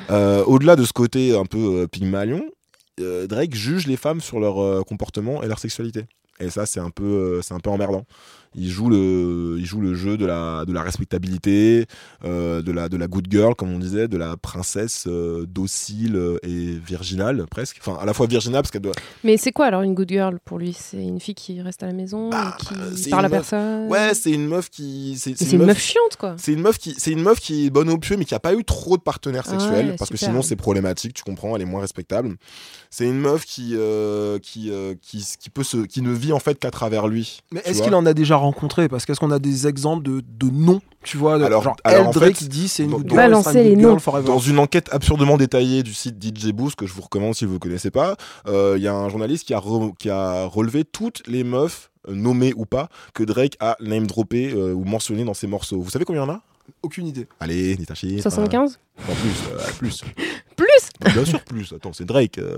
[0.09, 2.41] Euh, Au-delà de ce côté un peu Pygmalion,
[2.97, 6.05] Drake juge les femmes sur leur comportement et leur sexualité.
[6.39, 8.05] Et ça, c'est un peu, c'est un peu emmerdant.
[8.55, 11.85] Il joue le, il joue le jeu de la, de la respectabilité,
[12.25, 16.19] euh, de, la, de la good girl, comme on disait, de la princesse euh, docile
[16.43, 17.77] et virginale, presque.
[17.79, 18.93] Enfin, à la fois virginale, parce qu'elle doit.
[19.23, 20.73] Mais c'est quoi alors une good girl pour lui?
[20.77, 23.49] C'est une fille qui reste à la maison, Bah, et qui c'est parle à meuf-
[23.49, 23.87] personne?
[23.87, 25.15] Ouais, c'est une meuf qui.
[25.17, 26.35] C'est une meuf chiante, quoi.
[26.37, 28.39] C'est une meuf qui, c'est une meuf qui est bonne au pieu, mais qui a
[28.39, 31.13] pas eu trop de partenaires Ah sexuels, ouais, parce que sinon c'est problématique.
[31.13, 32.35] Tu comprends, elle est moins respectable.
[32.89, 36.39] C'est une meuf qui, euh, qui, euh, qui, qui peut se, qui ne vit en
[36.39, 37.41] fait qu'à travers lui.
[37.51, 40.49] Mais est-ce qu'il en a déjà rencontré Parce qu'est-ce qu'on a des exemples de, de
[40.51, 43.11] noms, tu vois Alors- Genre, alors, en Drake, fait, qui dit c'est une good
[43.53, 43.97] les noms.
[44.25, 47.53] Dans une enquête absurdement détaillée du site DJ Boost, que je vous recommande si vous
[47.53, 48.15] ne connaissez pas,
[48.47, 51.91] euh, il y a un journaliste qui a, re- qui a relevé toutes les meufs,
[52.07, 55.81] euh, nommées ou pas, que Drake a name droppé euh, ou mentionné dans ses morceaux.
[55.81, 56.41] Vous savez combien il y en a?
[56.83, 57.27] Aucune idée.
[57.39, 58.21] Allez, dites un chiffre.
[58.21, 59.03] 75 hein.
[59.07, 60.01] Non, plus, euh, plus.
[60.55, 61.73] Plus Bien sûr, plus.
[61.73, 62.37] Attends, c'est Drake.
[62.37, 62.57] euh,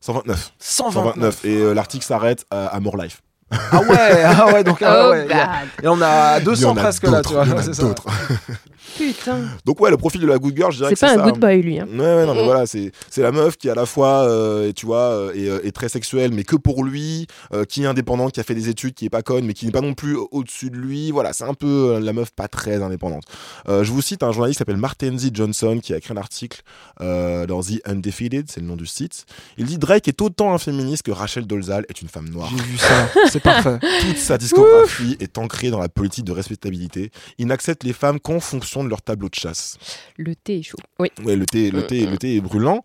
[0.00, 0.52] 129.
[0.58, 1.04] 129.
[1.14, 1.44] 129.
[1.44, 3.22] Et euh, l'article s'arrête à, à More Life.
[3.70, 5.50] Ah ouais, ah ouais, donc ah Oh ouais, y a-.
[5.82, 7.44] Et on a Il y 200 en a presque là, tu vois.
[8.96, 9.40] Putain.
[9.64, 11.24] Donc ouais, le profil de la good girl, je dirais C'est que c'est pas un
[11.24, 11.30] ça.
[11.30, 11.78] good boy, lui.
[11.80, 11.86] hein.
[11.90, 14.86] Ouais, ouais, non, mais voilà, c'est c'est la meuf qui à la fois, euh, tu
[14.86, 18.32] vois, euh, est, euh, est très sexuelle, mais que pour lui, euh, qui est indépendante,
[18.32, 20.16] qui a fait des études, qui est pas conne, mais qui n'est pas non plus
[20.30, 21.10] au-dessus de lui.
[21.10, 23.24] Voilà, c'est un peu la meuf pas très indépendante.
[23.68, 26.62] Euh, je vous cite un journaliste qui s'appelle Martenzi Johnson, qui a écrit un article
[27.00, 29.24] euh, dans The Undefeated, c'est le nom du site.
[29.58, 32.50] Il dit Drake est autant un féministe que Rachel Dolezal est une femme noire.
[32.56, 33.78] J'ai vu ça, c'est parfait.
[34.00, 37.10] Toute sa discographie est ancrée dans la politique de respectabilité.
[37.38, 39.78] Il n'accepte les femmes qu'en fonction de leur tableau de chasse.
[40.16, 40.78] Le thé est chaud.
[40.98, 41.10] Oui.
[41.24, 42.82] Ouais, le thé, le thé, le thé est brûlant.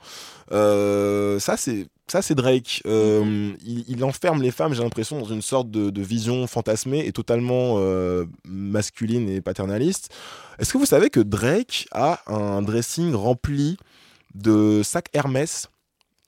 [0.51, 1.87] Euh, ça, c'est.
[2.09, 2.81] Ça, c'est Drake.
[2.85, 7.05] Euh, il, il enferme les femmes, j'ai l'impression, dans une sorte de, de vision fantasmée
[7.05, 10.09] et totalement euh, masculine et paternaliste.
[10.57, 13.75] Est-ce que vous savez que Drake a un dressing rempli
[14.35, 15.67] de sacs Hermès?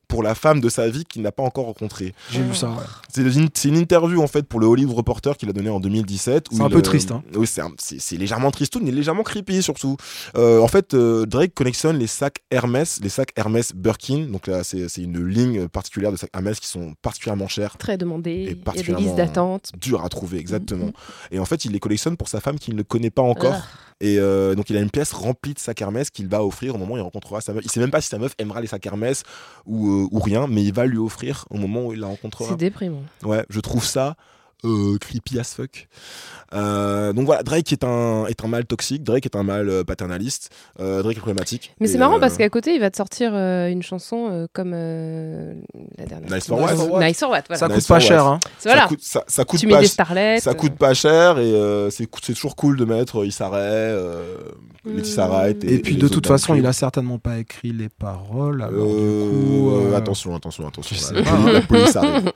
[0.09, 2.69] Pour la femme de sa vie qu'il n'a pas encore rencontrée J'ai vu ça.
[2.69, 2.75] ouais.
[3.13, 6.47] c'est une, interview en fait pour le Hollywood Reporter qu'il a donné en 2017.
[6.51, 7.23] où C'est un peu euh, triste, hein.
[7.35, 9.95] Oui, c'est légèrement tristoun, mais légèrement creepy surtout.
[10.35, 14.25] Euh, en fait, euh, Drake collectionne les sacs Hermès, les sacs Hermès Birkin.
[14.31, 17.77] Donc là, c'est c'est une ligne particulière de sacs Hermès qui sont particulièrement chers.
[17.77, 18.33] Très demandé.
[18.33, 19.71] Il y a des particulièrement listes d'attente.
[19.79, 20.85] Dur à trouver, exactement.
[20.85, 20.91] Mhm.
[21.31, 23.53] Et en fait, il les collectionne pour sa femme qu'il ne connaît pas encore.
[23.55, 23.88] Ah.
[24.01, 26.77] Et euh, donc, il a une pièce remplie de sacs Hermès qu'il va offrir au
[26.77, 27.63] moment où il rencontrera sa meuf.
[27.65, 29.23] Il sait même pas si sa meuf aimera les sacs Hermès
[29.65, 32.49] ou, euh, ou rien, mais il va lui offrir au moment où il la rencontrera.
[32.49, 33.03] C'est déprimant.
[33.23, 34.15] Ouais, je trouve ça
[34.65, 35.87] euh, creepy as fuck.
[36.53, 39.83] Euh, donc voilà, Drake est un, est un mâle toxique, Drake est un mâle euh,
[39.83, 41.75] paternaliste, euh, Drake est problématique.
[41.79, 44.29] Mais Et, c'est marrant euh, parce qu'à côté, il va te sortir euh, une chanson
[44.31, 45.53] euh, comme euh,
[45.97, 46.31] la dernière.
[46.35, 46.99] Nice for What?
[47.05, 47.59] Nice for What, voilà.
[47.59, 48.39] Ça coûte pas cher, hein.
[48.63, 48.81] Voilà.
[48.81, 50.39] Ça coûte, ça, ça coûte Tu pas mets des starlets.
[50.39, 54.37] Ça coûte pas cher et euh, c'est toujours cool de mettre Issa Rae, euh,
[54.85, 55.29] Laetitia Mm.
[55.31, 58.61] Wright Et, puis de toute façon, il a certainement pas écrit les paroles.
[58.63, 60.95] Alors Euh, du coup, euh, Attention, attention, attention.
[60.95, 61.51] je la- sais pas, hein.
[61.53, 62.31] la police arrive.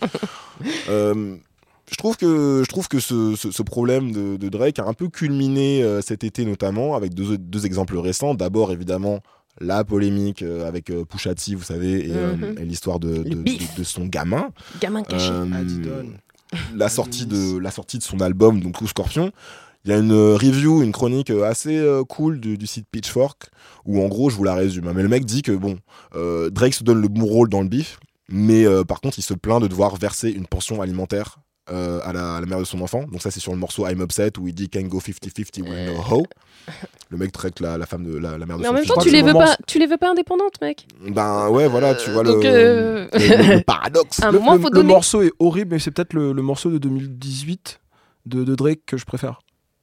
[1.94, 4.94] Je trouve que, je trouve que ce, ce- ce problème de, de Drake a un
[4.94, 8.34] peu culminé euh, cet été notamment avec deux, deux exemples récents.
[8.34, 9.20] D'abord évidemment
[9.62, 12.56] la polémique euh, avec euh, Pusha T, vous savez, et, euh, Mhm.
[12.60, 13.76] et l'histoire de, de, bif.
[13.76, 14.50] de- de son gamin.
[14.82, 15.30] Gamin caché.
[15.32, 16.14] Euh, Adidon.
[16.76, 19.32] la sortie de la sortie de son album donc True Scorpion
[19.86, 23.50] il y a une review une chronique assez euh, cool du, du site Pitchfork
[23.86, 24.94] où en gros je vous la résume hein.
[24.96, 25.80] mais le mec dit que bon
[26.16, 29.24] euh, Drake se donne le bon rôle dans le bif mais euh, par contre il
[29.24, 31.40] se plaint de devoir verser une pension alimentaire
[31.72, 33.88] euh, à, la, à la mère de son enfant donc ça c'est sur le morceau
[33.88, 36.24] I'm Upset où il dit can go 50-50 with no hoe
[37.10, 38.86] le mec traite la, la femme de la, la mère de Mais son en même
[38.86, 40.86] temps, tu les veux moment- pas, tu les veux pas indépendantes, mec.
[41.08, 44.56] ben ouais voilà tu vois le, euh, le- le- le paradoxe À un Le, moment,
[44.56, 44.88] le- faut le donner.
[44.94, 47.80] morceau est horrible, mais c'est peut-être le, le morceau de 2018
[48.26, 49.40] de, de Drake que je préfère.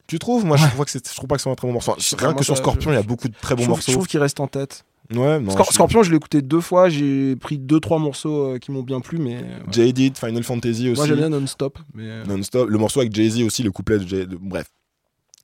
[0.07, 0.45] tu trouves?
[0.45, 2.33] Moi je trouve que c'est je trouve pas que c'est un très bon morceau rien
[2.33, 4.07] que sur Scorpion il y a beaucoup de très bons je trouve, morceaux je trouve
[4.07, 4.83] qu'il reste en tête.
[5.11, 8.53] Ouais non, Scor- je- Scorpion, je l'ai écouté deux fois, j'ai pris deux trois morceaux
[8.53, 9.71] euh, qui m'ont bien plu, mais euh, ouais.
[9.71, 10.99] Jaded, Final Fantasy aussi.
[10.99, 11.79] moi j'aime bien non-stop.
[11.93, 12.69] Mais euh, Non-stop.
[12.69, 14.25] Le morceau avec Jay-Z aussi, le couplet de Jay.
[14.25, 14.67] de- Bref.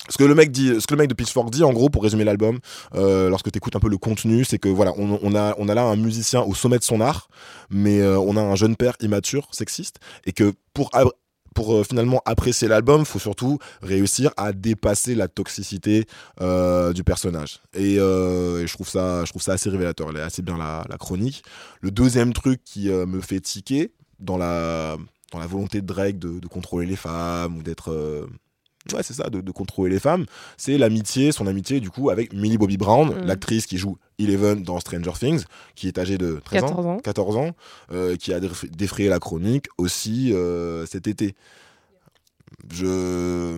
[0.09, 2.01] Ce que, le mec dit, ce que le mec de Pitchfork dit, en gros, pour
[2.01, 2.59] résumer l'album,
[2.95, 5.67] euh, lorsque tu écoutes un peu le contenu, c'est que voilà, on, on a, on
[5.67, 7.27] a là un musicien au sommet de son art,
[7.69, 10.89] mais on a un jeune père immature, sexiste, et que pour,
[11.57, 16.05] pour euh, finalement apprécier l'album, faut surtout réussir à dépasser la toxicité
[16.39, 17.61] euh, du personnage.
[17.73, 20.55] Et, euh, et je, trouve ça, je trouve ça assez révélateur, elle est assez bien
[20.55, 21.41] la, chronique.
[21.81, 24.97] Le deuxième truc qui me fait tiquer dans la,
[25.33, 28.27] volonté de Drake de contrôler les femmes ou d'être.
[28.93, 30.25] Ouais, c'est ça, de, de contrôler les femmes.
[30.57, 33.25] C'est l'amitié, son amitié, du coup, avec Millie Bobby Brown, Mm.
[33.25, 35.43] l'actrice qui joue Eleven dans Stranger Things,
[35.75, 36.97] qui est âgée de 13 14 ans.
[36.99, 37.51] 14 ans,
[37.91, 41.35] euh, qui a déf- défrayé la chronique aussi euh, cet été.
[42.73, 43.57] Je.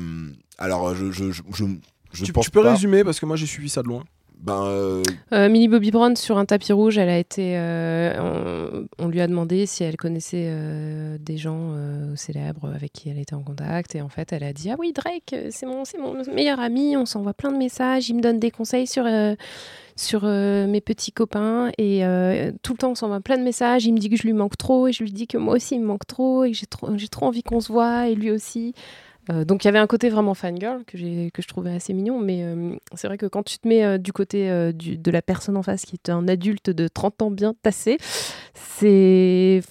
[0.57, 1.11] Alors, je.
[1.11, 1.65] je, je, je,
[2.11, 4.03] je tu, pense tu peux pas- résumer parce que moi j'ai suivi ça de loin.
[4.39, 7.58] Ben, euh, Euh, Bobby Brown sur un tapis rouge, elle a été.
[7.58, 10.49] euh, on, lui a demandé si elle connaissait
[11.19, 11.73] des gens
[12.15, 14.93] célèbres avec qui elle était en contact, et en fait, elle a dit ah oui
[14.93, 15.84] Drake, c'est mon,
[16.34, 19.06] meilleur ami, on s'envoie plein de messages, il me donne des conseils sur.
[19.95, 22.04] sur mes petits copains et
[22.63, 24.56] tout le temps on s'envoie plein de messages il me dit que je lui manque
[24.56, 26.67] trop et je lui dis que moi aussi il me manque trop et que j'ai
[26.67, 28.73] trop, j'ai trop envie qu'on se voit et lui aussi
[29.32, 32.19] euh, donc il y avait un côté vraiment fangirl que, que je trouvais assez mignon,
[32.19, 35.58] mais euh, c'est vrai que quand tu te mets euh, du côté de la personne
[35.58, 37.97] en face qui est un adulte de 30 ans bien tassé,
[38.53, 39.62] c'est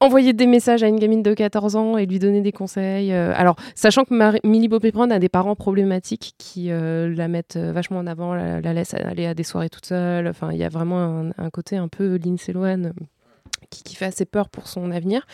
[0.00, 3.12] envoyer des messages à une gamine de 14 ans et lui donner des conseils.
[3.12, 8.06] alors, sachant que Mar- Millie Bobby a des parents problématiques qui la mettent vachement en
[8.06, 10.26] avant, la, la laissent aller à des soirées toute seule.
[10.26, 12.90] Enfin, il y a vraiment un, un côté un peu Lindsay Lohan
[13.70, 15.26] qui, qui fait assez peur pour son avenir.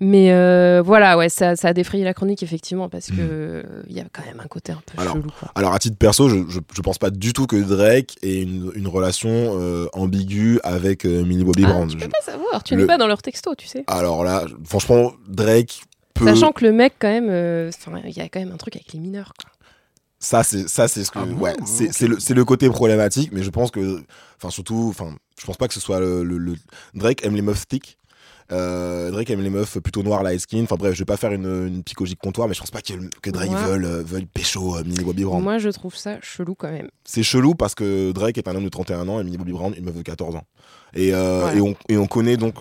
[0.00, 3.96] Mais euh, voilà, ouais, ça, ça a défrayé la chronique, effectivement, parce que euh, il
[3.96, 5.28] y a quand même un côté un peu Alors, chelou.
[5.38, 5.50] Quoi.
[5.54, 8.70] alors à titre perso, je, je, je pense pas du tout que Drake ait une,
[8.74, 11.88] une relation euh, ambiguë avec euh, Millie Bobby Ah, Brown.
[11.88, 13.84] tu Je- peux pas savoir, tu le- n'es pas dans leur texto, tu sais.
[13.86, 15.82] Alors là, franchement, Drake
[16.14, 16.26] peut.
[16.26, 18.74] Sachant que le mec, quand même, euh, enfin, il y a quand même un truc
[18.76, 19.32] avec les mineurs.
[19.40, 19.50] Quoi.
[20.20, 21.20] Ça, c'est ça, c'est ce que.
[21.20, 24.02] Ah bon ouais, c'est c'est le, c'est le côté problématique, mais je pense que.
[24.36, 24.88] Enfin, surtout.
[24.90, 26.24] Enfin, je pense pas que ce soit le.
[26.24, 26.56] le- le-
[26.94, 27.96] Drake aime les meufs thick.
[28.50, 30.62] Euh, Drake aime les meufs plutôt noires, light skin.
[30.62, 32.94] Enfin bref, je vais pas faire une, une psychologique comptoir, mais je pense pas que,
[33.20, 35.42] que Drake Moi- veuille, euh, veuille pécho euh, Millie Bobby Brown.
[35.42, 36.88] Moi, je trouve ça chelou quand même.
[37.04, 39.74] C'est chelou parce que Drake est un homme de 31 ans et Millie Bobby Brown,
[39.76, 40.44] une meuf de 14 ans.
[40.94, 41.56] Et, euh, Voilà.
[41.58, 42.54] et, on, et on connaît donc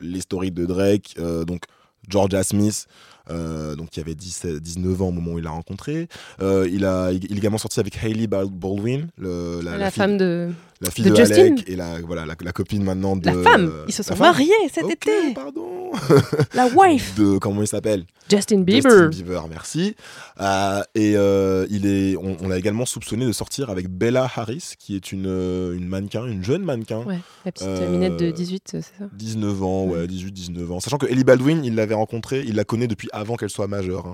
[0.00, 1.62] l'historique de Drake, donc
[2.08, 2.86] Georgia Smith,
[3.30, 6.08] donc qui avait 10, 19 ans au moment où il l'a rencontré.
[6.40, 9.98] Il, a, il est également sorti avec Hailey Bal- Baldwin, le- la, La, la fille-
[9.98, 10.50] femme de.
[10.82, 11.34] La fille de de, Justin.
[11.42, 13.26] Alec et la, voilà, la, la copine maintenant de.
[13.26, 15.90] La femme euh, Ils se sont mariés cet été pardon.
[16.54, 18.04] La wife de comment il s'appelle?
[18.30, 19.94] Justin Bieber Justin Bieber, merci.
[20.40, 24.72] Euh, et euh, il est, on, on l'a également soupçonné de sortir avec Bella Harris,
[24.78, 27.00] qui est une, euh, une mannequin, une jeune mannequin.
[27.04, 28.88] Ouais, la petite minette de 18, c'est ça?
[29.12, 30.80] 19 ans, ouais, 18-19 ans.
[30.80, 34.06] Sachant que Ellie Baldwin, il l'avait rencontrée, il la connaît depuis avant qu'elle soit majeure.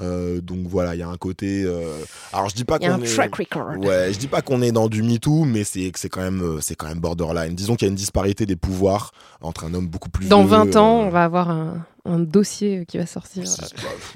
[0.00, 0.38] hein.
[0.40, 1.66] Donc voilà, il y a un côté.
[2.32, 3.12] Alors je dis pas Il y a qu'on un est.
[3.12, 3.76] track record.
[3.78, 6.58] Ouais, je dis pas qu'on est dans du MeToo, mais c'est c'est quand même euh,
[6.60, 7.54] c'est quand même borderline.
[7.56, 10.56] Disons qu'il y a une disparité des pouvoirs entre un homme beaucoup plus Dans vieux,
[10.56, 13.42] 20 ans, euh, on va avoir un, un dossier qui va sortir.
[13.44, 13.68] bah,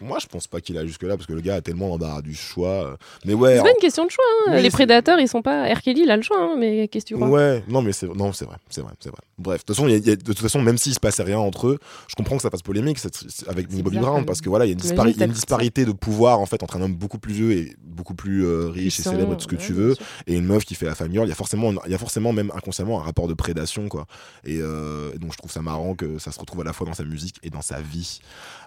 [0.02, 2.20] moi, je pense pas qu'il a jusque là parce que le gars a tellement l'embarras
[2.22, 2.68] du choix.
[2.84, 2.96] euh.
[3.24, 3.56] Mais ouais.
[3.56, 4.24] C'est pas une question de choix.
[4.46, 4.52] hein.
[4.56, 5.72] Oui, Les prédateurs, ils sont pas.
[5.72, 5.80] R.
[5.82, 7.28] Kelly, il a le choix, hein, mais qu'est-ce que tu crois?
[7.28, 9.20] Ouais, non mais c'est non c'est vrai, c'est vrai, c'est vrai.
[9.38, 11.00] Bref, de toute façon, y a- il y a- de toute façon, même s'il se
[11.00, 12.98] passait rien entre eux, je comprends que ça fasse polémique
[13.46, 15.24] avec Bobby Brown parce que voilà, il y a une, T'imagines, dispari- il y a
[15.26, 18.14] une t'as- disparité de pouvoir en fait entre un homme beaucoup plus vieux et beaucoup
[18.14, 19.96] plus euh, riche et célèbre, tout ce que ouais, tu veux,
[20.26, 21.26] et une meuf qui fait la girl.
[21.26, 24.06] Il y a forcément, il y a forcément même inconsciemment un rapport de prédation quoi.
[24.44, 26.86] Et, euh, et donc je trouve ça marrant que ça se retrouve à la fois
[26.86, 28.20] dans sa musique et dans sa vie.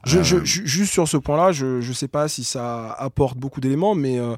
[0.05, 3.61] Je, Euh, je- juste sur ce point-là, je ne sais pas si ça apporte beaucoup
[3.61, 4.35] d'éléments, mais euh,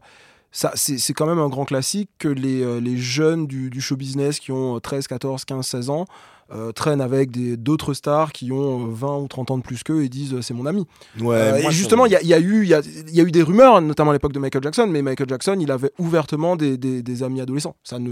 [0.52, 4.40] c'est quand même un grand classique que les, euh, les jeunes du, du show business
[4.40, 6.06] qui ont 13, 14, 15, 16 ans
[6.52, 10.04] euh, traînent avec d'autres stars qui ont euh, 20 ou 30 ans de plus qu'eux
[10.04, 10.86] et disent euh, c'est mon ami.
[11.20, 12.74] Ouais, Euh, moi, et je- justement, il y, a- il y a eu- il y
[12.74, 15.30] a, il y a eu des rumeurs, notamment à l'époque de Michael Jackson, mais Michael
[15.30, 17.76] Jackson, il avait ouvertement des, des- des amis adolescents.
[17.84, 18.12] Ça ne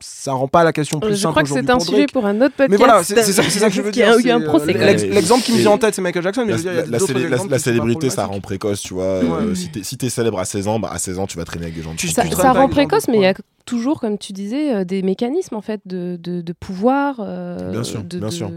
[0.00, 2.26] ça rend pas la question plus Je simple crois que c'est un pour sujet pour
[2.26, 2.70] un autre podcast.
[2.70, 4.12] Mais voilà, c'est ça, ça que je veux Qui dire.
[4.12, 5.12] a eu c'est, un euh, procès, quand l'ex- même.
[5.12, 6.82] L'exemple qui me vient en tête, c'est Michael Jackson, mais la, je veux
[7.18, 9.04] dire, célé- célébrité, ça rend précoce, tu vois.
[9.04, 11.64] euh, si t'es si célèbre à 16 ans, bah, à 16 ans, tu vas traîner
[11.66, 13.34] avec des gens de Tu- 30 Ça, ça rend précoce, mais il y a.
[13.70, 17.16] toujours, comme tu disais, euh, des mécanismes en fait de, de, de pouvoir.
[17.20, 18.48] euh, Bien sûr, de- bien de- sûr.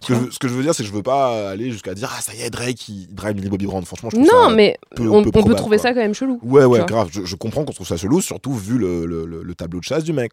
[0.00, 1.70] Ce que, je, veux- ce que je veux dire, c'est que je veux pas aller
[1.70, 3.84] jusqu'à dire Ah, ça y est, Drake, il drive Millie Bobby Brown.
[3.84, 5.82] Franchement, je trouve Non, ça mais peu- on, peu on peut trouver quoi.
[5.88, 6.40] ça quand même chelou.
[6.42, 7.08] Ouais, ouais, grave.
[7.12, 9.84] Je, je comprends qu'on trouve ça chelou, surtout vu le, le- le- le tableau de
[9.84, 10.32] chasse du mec.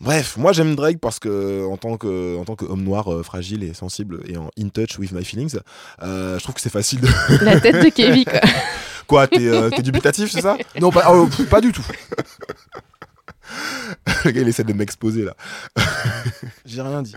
[0.00, 3.62] Bref, moi j'aime Drake parce que en tant que en tant qu'homme noir euh, fragile
[3.62, 5.56] et sensible et en in touch with my feelings,
[6.02, 7.08] euh, je trouve que c'est facile de
[7.44, 8.40] La tête de Kevin, quoi.
[9.06, 9.26] quoi.
[9.28, 10.58] T'es euh, dubitatif, c'est ça?
[10.80, 11.86] Non, pas, oh, pas du tout.
[14.24, 15.36] Le gars il essaie de m'exposer là.
[16.64, 17.14] J'ai rien dit.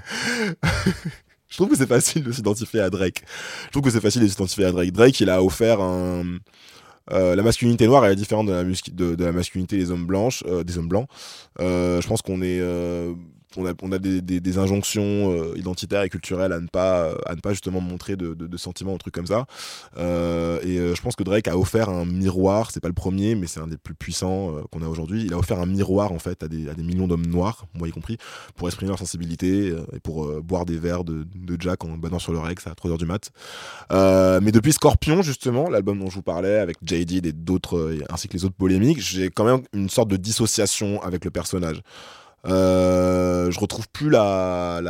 [1.49, 3.23] Je trouve que c'est facile de s'identifier à Drake.
[3.65, 4.91] Je trouve que c'est facile de s'identifier à Drake.
[4.91, 6.37] Drake, il a offert un.
[7.13, 9.89] euh, la masculinité noire elle est différente de la, muscu- de, de la masculinité des
[9.91, 11.07] hommes blanches, euh, des hommes blancs.
[11.61, 12.59] Euh, je pense qu'on est,
[13.55, 17.11] on a, on a des, des- des injonctions euh, identitaires et culturelles à ne pas,
[17.25, 19.45] à ne pas justement montrer de, de- de sentiments ou trucs comme ça.
[19.97, 22.71] Euh, et euh, je pense que Drake a offert un miroir.
[22.71, 25.23] C'est pas le premier, mais c'est un des plus puissants euh, qu'on a aujourd'hui.
[25.25, 27.87] Il a offert un miroir en fait à des, à des millions d'hommes noirs, moi
[27.87, 28.17] y compris,
[28.55, 31.97] pour exprimer leur sensibilité euh, et pour euh, boire des verres de, de Jack en
[31.97, 33.31] badant sur le Rex à 3h du mat.
[33.91, 37.27] Euh, mais depuis Scorpion, justement, l'album dont je vous parlais, avec J.D.
[37.27, 41.01] et d'autres, euh, ainsi que les autres polémiques, j'ai quand même une sorte de dissociation
[41.01, 41.81] avec le personnage.
[42.45, 44.81] Euh, je retrouve plus la.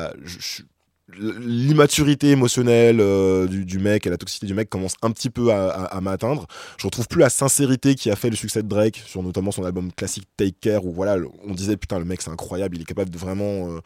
[1.17, 5.99] l'immaturité émotionnelle euh, du, mec et la toxicité du mec commence un petit peu à,
[6.01, 6.45] m'atteindre.
[6.77, 9.63] Je retrouve plus la sincérité qui a fait le succès de Drake sur notamment son
[9.63, 12.85] album classique Take Care où voilà, on disait putain le mec c'est incroyable, il est
[12.85, 13.79] capable de vraiment euh,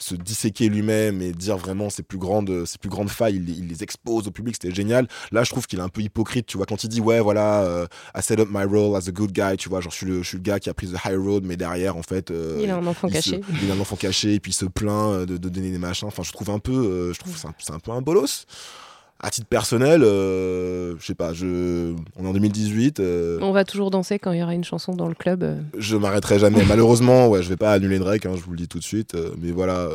[0.00, 3.68] se disséquer lui-même et dire vraiment ses plus grandes ses plus grandes failles, il, il
[3.68, 5.06] les expose au public, c'était génial.
[5.30, 7.62] Là, je trouve qu'il est un peu hypocrite, tu vois, quand il dit ouais voilà,
[7.62, 7.86] euh,
[8.16, 10.22] I set up my role as a good guy, tu vois, genre je suis le
[10.22, 12.58] je suis le gars qui a pris the high road mais derrière en fait euh,
[12.62, 13.30] Il a un enfant il caché.
[13.42, 15.70] se- il a un enfant caché et puis il se plaint euh, de, de donner
[15.70, 16.08] des machins.
[16.08, 18.00] Enfin, je trouve un peu, euh, je trouve que c'est un, c'est un peu un
[18.00, 18.46] bolos.
[19.22, 23.64] À titre personnel, euh, je sais pas, je, on est en 2018, euh, On va
[23.64, 25.42] toujours danser quand il y aura une chanson dans le club.
[25.42, 25.60] euh.
[25.76, 26.64] je m'arrêterai jamais.
[26.68, 29.14] Malheureusement, ouais, je vais pas annuler Drake, hein, je vous le dis tout de suite.
[29.38, 29.88] mais voilà,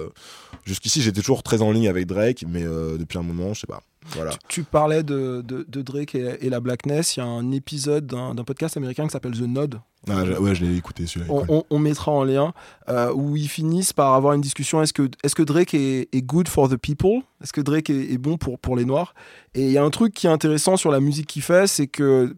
[0.63, 3.81] jusqu'ici, j'étais toujours très en ligne avec Drake, mais depuis un moment, je sais pas.
[4.11, 4.31] Voilà.
[4.47, 7.15] Tu parlais de, de- de Drake et, et la Blackness.
[7.17, 9.79] Il y a un épisode d'un podcast américain qui s'appelle The Nod.
[10.07, 11.33] Ah, ouais, je l'ai écouté celui-là.
[11.33, 12.53] On, on- on mettra en lien
[12.89, 14.81] euh, où ils finissent par avoir une discussion.
[14.83, 17.21] Est-ce que, est que Drake est, est good for the people?
[17.43, 19.15] Est-ce que Drake est, est bon pour, pour les Noirs?
[19.55, 21.87] Et il y a un truc qui est intéressant sur la musique qu'il fait, c'est
[21.87, 22.35] que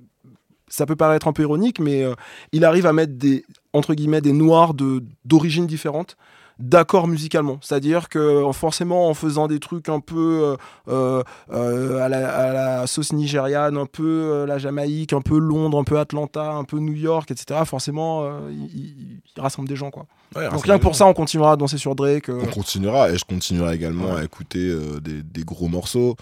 [0.70, 2.13] ça peut paraître un peu ironique, mais euh,
[2.53, 6.15] il arrive à mettre des entre guillemets des Noirs de d'origines différentes
[6.60, 7.60] d'accord musicalement.
[7.62, 10.55] C'est-à-dire que forcément en faisant des trucs un peu euh,
[10.88, 15.38] euh, euh, à, la, à la sauce nigériane, un peu euh, la Jamaïque, un peu
[15.38, 17.62] Londres, un peu Atlanta, un peu New York, etc.
[17.66, 19.91] Forcément, euh, il, rassemble des gens.
[19.91, 20.05] Quoi.
[20.36, 20.99] Ouais, Donc rien que pour gens.
[20.99, 22.30] ça, on continuera à danser sur Drake.
[22.30, 22.41] euh.
[22.43, 26.16] On continuera et je continuerai également à écouter euh, des, des gros morceaux.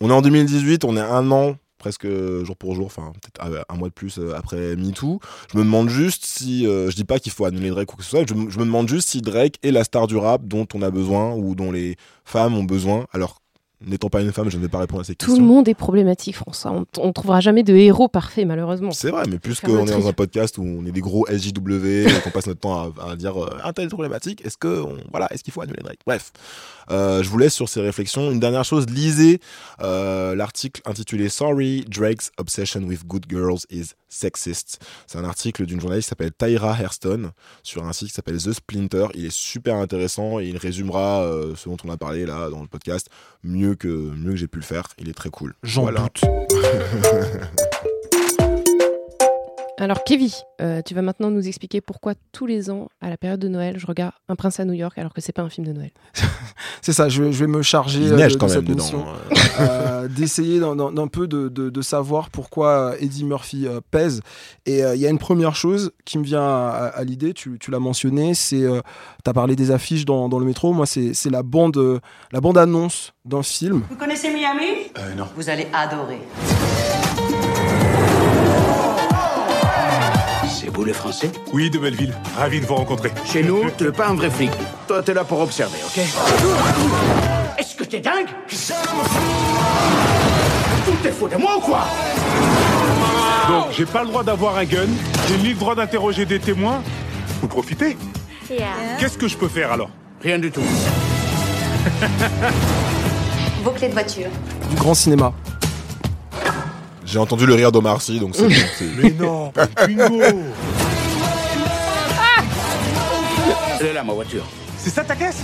[0.00, 3.74] On est en 2018, on est un an presque jour pour jour, enfin peut-être un
[3.74, 5.18] mois de plus euh, après MeToo.
[5.52, 8.04] Je me demande juste si, euh, je dis pas qu'il faut annuler Drake ou que
[8.04, 10.68] ce soit, je, je me demande juste si Drake est la star du rap dont
[10.74, 13.06] on a besoin ou dont les femmes ont besoin.
[13.12, 13.40] Alors,
[13.86, 15.42] n'étant pas une femme, je ne vais pas répondre à ces Tout questions.
[15.42, 16.70] le monde est problématique, François.
[16.72, 18.90] On, on trouvera jamais de héros parfaits, malheureusement.
[18.90, 21.86] C'est vrai, mais le qu'on est dans un podcast où on est des gros SJW
[21.86, 24.98] et qu'on passe notre temps à, à dire euh, un tel problématique, est-ce que on-
[25.10, 26.00] voilà, est-ce qu'il faut annuler Drake?
[26.06, 26.32] Bref,
[26.90, 28.32] Euh, je vous laisse sur ces réflexions.
[28.32, 29.38] Une dernière chose, lisez
[29.80, 34.80] euh, l'article intitulé Sorry, Drake's obsession with good girls is sexist.
[35.06, 37.30] C'est un article d'une journaliste qui s'appelle Tyra Hairston
[37.62, 39.06] sur un site qui s'appelle The Splinter.
[39.14, 42.60] Il est super intéressant et il résumera euh, ce dont on a parlé là dans
[42.60, 43.08] le podcast
[43.44, 44.88] mieux que mieux que j'ai pu le faire.
[44.98, 45.54] Il est très cool.
[45.62, 46.22] J'en doute.
[49.80, 50.28] Alors, Kevin,
[50.60, 53.76] euh, tu vas maintenant nous expliquer pourquoi tous les ans, à la période de Noël,
[53.78, 55.90] je regarde Un prince à New York alors que c'est pas un film de Noël.
[56.82, 58.74] C'est ça, je, je vais me charger Il euh, neige de, quand de même cette
[58.76, 59.34] mission, hein.
[59.60, 64.20] euh, d'essayer d'un- d'un d'un peu de, de- de savoir pourquoi Eddie Murphy euh, pèse.
[64.66, 67.58] Et euh, il y a une première chose qui me vient à, à l'idée, tu,
[67.58, 68.64] tu l'as mentionné, c'est,
[69.24, 72.00] tu as parlé des affiches dans, dans le métro, moi c'est c'est la bande, euh,
[72.32, 73.82] la bande annonce d'un film.
[73.90, 74.90] Vous connaissez Miami?
[74.98, 75.26] Euh, non.
[75.36, 76.18] Vous allez adorer.
[80.60, 82.12] C'est vous les Français Oui, de Belleville.
[82.36, 83.10] Ravi de vous rencontrer.
[83.24, 84.50] Chez nous, t'es pas un vrai flic.
[84.86, 86.02] Toi, t'es là pour observer, ok
[87.58, 88.26] Est-ce que t'es dingue
[90.84, 91.86] Tout est faux de moi ou quoi
[93.48, 94.86] Donc, j'ai pas le droit d'avoir un gun,
[95.28, 96.82] j'ai ni le droit d'interroger des témoins.
[97.40, 97.96] Vous profitez
[98.98, 99.88] Qu'est-ce que je peux faire alors
[100.20, 100.60] Rien du tout.
[103.64, 104.28] Vos clés de voiture.
[104.68, 105.32] Du grand cinéma.
[107.10, 108.52] J'ai entendu le rire d'Omar Sy, donc c'est bon,
[109.02, 109.52] Mais non,
[109.86, 110.22] bingo
[113.80, 114.44] Elle est là, ma voiture.
[114.76, 115.42] C'est ça ta caisse?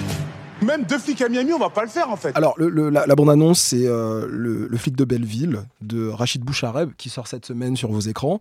[0.63, 2.33] Même deux flics à Miami, on va pas le faire en fait.
[2.37, 6.43] Alors, le- le- la, la bande-annonce, c'est euh, le, le flic de Belleville de Rachid
[6.43, 8.41] Bouchareb qui sort cette semaine sur vos écrans.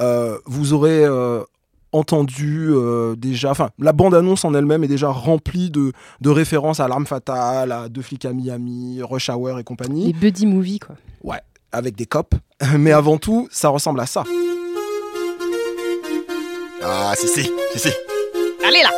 [0.00, 1.42] Euh, vous aurez euh,
[1.92, 6.88] entendu euh, déjà, enfin, la bande-annonce en elle-même est déjà remplie de, de références à
[6.88, 10.06] L'Arme Fatale, à Deux flics à Miami, Rush Hour et compagnie.
[10.08, 10.96] Les buddy movies, quoi.
[11.22, 11.40] Ouais,
[11.74, 12.36] avec des cops.
[12.78, 14.24] Mais avant tout, ça ressemble à ça.
[16.82, 17.88] Ah, si, si, si, si.
[18.66, 18.90] Allez là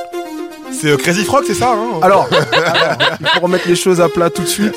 [0.73, 4.09] C'est euh, Crazy Frog, c'est ça hein Alors, alors, il faut remettre les choses à
[4.09, 4.75] plat tout de suite.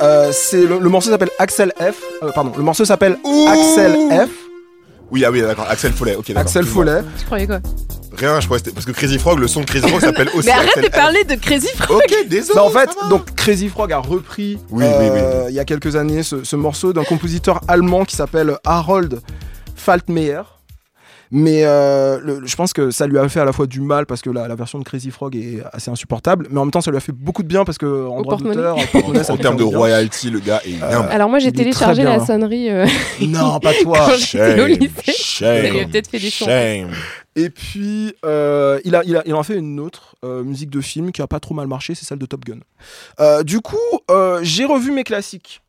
[0.00, 1.96] Euh, c'est le, le morceau s'appelle Axel F.
[2.22, 3.18] Euh, pardon, le morceau s'appelle
[3.48, 4.47] Axel F.
[5.10, 5.66] Oui, ah oui, d'accord.
[5.68, 6.42] Axel Follet, ok, d'accord.
[6.42, 6.64] Axel.
[6.64, 7.00] Follet.
[7.18, 7.60] Tu croyais quoi?
[8.16, 10.28] Rien, je crois que c'était- parce que Crazy Frog, le son de Crazy Frog s'appelle
[10.34, 12.54] aussi Mais arrête Axel de parler de Crazy Frog Ok, désolé.
[12.56, 15.94] Bah, en fait, donc Crazy Frog a repris Oui, euh, oui, il y a quelques
[15.96, 19.20] années ce, ce morceau d'un compositeur allemand qui s'appelle Harold
[19.76, 20.42] Faltmeyer.
[21.30, 24.06] Mais euh, le- je pense que ça lui a fait à la fois du mal
[24.06, 26.80] parce que la, la version de Crazy Frog est assez insupportable, mais en même temps
[26.80, 28.56] ça lui a fait beaucoup de bien parce que en Au droit porte-monnaie.
[28.56, 29.76] d'auteur, en porte-monnaie, ça En lui termes de bien.
[29.76, 31.02] royalty, le gars est bien.
[31.02, 32.24] Alors moi j'ai téléchargé la hein.
[32.26, 32.86] sonnerie euh,
[33.20, 34.08] Non, pas toi.
[34.16, 35.12] j'étais au lycée.
[35.12, 35.90] Ça lui a Shame.
[35.90, 36.30] peut-être fait des.
[36.30, 36.90] Shame.
[37.36, 40.70] Et puis, euh, il, a, il, a, il en a fait une autre euh, musique
[40.70, 42.58] de film qui a pas trop mal marché, c'est celle de Top Gun.
[43.20, 43.76] Euh, du coup,
[44.10, 45.60] euh, j'ai revu mes classiques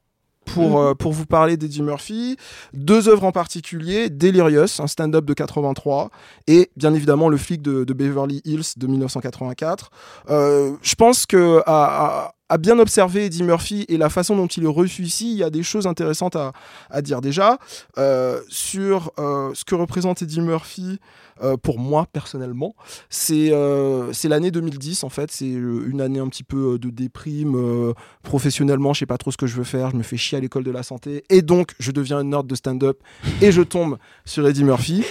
[0.53, 2.37] pour, euh, pour vous parler d'Eddie Murphy.
[2.73, 6.09] Deux œuvres en particulier, Delirious, un stand-up de 83,
[6.47, 9.91] et bien évidemment le flic de, de Beverly Hills de 1984.
[10.29, 14.47] Euh, je pense que à, à- à bien observer Eddie Murphy et la façon dont
[14.47, 17.59] il est reçu ici, il y a des choses intéressantes à, dire déjà
[17.97, 20.99] euh, sur euh, ce que représente Eddie Murphy
[21.41, 22.75] euh, pour moi personnellement.
[23.09, 27.93] C'est euh, l'année 2010 en fait, c'est une année un petit peu de déprime
[28.23, 30.41] professionnellement, je sais pas trop ce que je veux faire, je me fais chier à
[30.41, 32.99] l'école de la santé et donc je deviens un nerd de stand-up
[33.41, 35.05] et je tombe sur Eddie Murphy.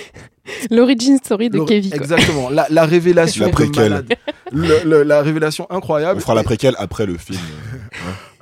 [0.70, 1.92] L'origin story de Kevin.
[1.94, 3.90] Exactement, la, la révélation La de préquelle.
[3.90, 4.14] malade.
[4.52, 6.18] Le- le- la révélation incroyable.
[6.18, 7.38] On fera la préquelle après le film.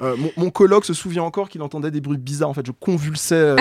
[0.03, 2.51] Euh, mon, mon coloc se souvient encore qu'il entendait des bruits bizarres.
[2.51, 3.57] En fait, je convulsais euh,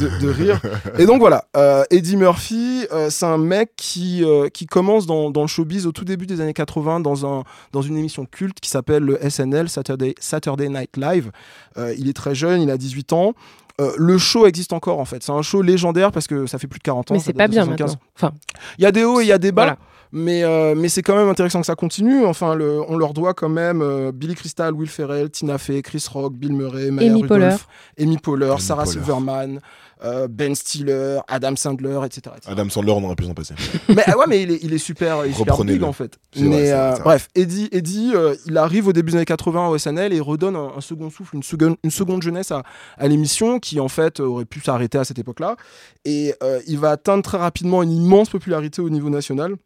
[0.00, 0.60] de, de- de rire.
[0.96, 5.28] Et donc voilà, euh, Eddie Murphy, euh, c'est un mec qui, euh, qui commence dans,
[5.32, 8.60] dans le showbiz au tout début des années 80 dans, un, dans une émission culte
[8.60, 11.32] qui s'appelle le SNL, Saturday, Saturday Night Live.
[11.78, 13.32] Euh, il est très jeune, il a 18 ans.
[13.80, 15.22] Euh, le show existe encore en fait.
[15.22, 17.14] C'est un show légendaire parce que ça fait plus de 40 ans.
[17.14, 17.92] Mais c'est pas bien 75.
[17.92, 18.00] maintenant.
[18.16, 18.32] Enfin,
[18.78, 19.62] Il y a des hauts et il y a des bas.
[19.64, 19.76] Voilà.
[20.12, 22.24] Mais, euh, mais c'est quand même intéressant que ça continue.
[22.24, 26.06] Enfin, le- on leur doit quand même euh, Billy Crystal, Will Ferrell, Tina Fey, Chris
[26.10, 27.44] Rock, Bill Murray, Maya Amy Poehler.
[27.46, 27.68] Rudolph,
[28.00, 28.92] Amy Poehler, Amy Sarah Poehler.
[29.00, 29.60] Silverman,
[30.04, 32.34] euh, Ben Stiller, Adam Sandler, etc.
[32.36, 32.52] etc.
[32.52, 33.54] Adam Sandler, on aurait pu s'en passer.
[33.88, 36.18] mais ah ouais, mais il est, il est super, il est super big en fait.
[36.36, 37.00] Mais vrai, euh, vrai.
[37.02, 40.56] bref, Eddie, Eddie euh, il arrive au début des années 80 au SNL et redonne
[40.56, 42.62] un, un second souffle, une seconde, une seconde jeunesse à,
[42.98, 45.56] à l'émission qui en fait aurait pu s'arrêter à cette époque-là.
[46.04, 46.34] Et
[46.66, 49.56] il va atteindre très rapidement une immense popularité au niveau national.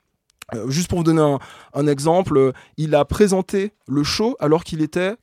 [0.55, 1.39] Euh, juste pour vous donner un,
[1.75, 5.15] un exemple, euh, il a présenté le show alors qu'il était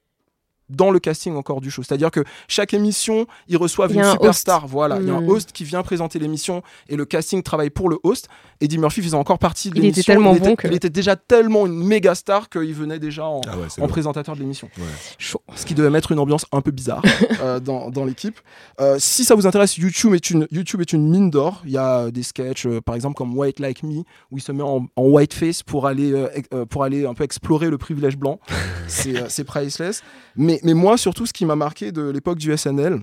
[0.70, 1.84] dans le casting encore du show.
[1.84, 4.68] C'est-à-dire que chaque émission, ils reçoivent une superstar.
[4.68, 5.30] Voilà, il y a un Hmm.
[5.30, 8.28] host qui vient présenter l'émission et le casting travaille pour le host.
[8.60, 10.14] Eddie Murphy faisait encore partie de Il était l'émission.
[10.14, 13.26] tellement il, était- bon que- il était déjà tellement une méga star qu'il venait déjà
[13.26, 14.70] en, Ah ouais, en présentateur de l'émission.
[15.18, 15.42] chaud.
[15.56, 17.02] Ce qui devait mettre une ambiance un peu bizarre
[17.42, 18.40] euh, dans, dans l'équipe.
[18.82, 21.62] Euh, si ça vous intéresse, YouTube est une, YouTube est une mine d'or.
[21.66, 24.00] Il y a des sketchs, euh, par exemple, comme White Like Me,
[24.32, 27.24] où il se met en, en whiteface pour aller, euh, euh, pour aller un peu
[27.24, 28.40] explorer le privilège blanc.
[28.88, 30.02] C'est euh, c'est priceless.
[30.38, 33.02] Mais, mais moi, surtout, ce qui m'a marqué de l'époque du SNL,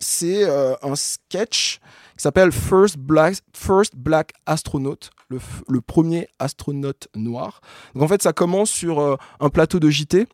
[0.00, 1.80] c'est euh, un sketch
[2.16, 7.60] qui s'appelle First Black, First Black Astronaut, le, premier astronaute noir.
[7.94, 10.26] Donc en fait, ça commence sur euh, un plateau de JT.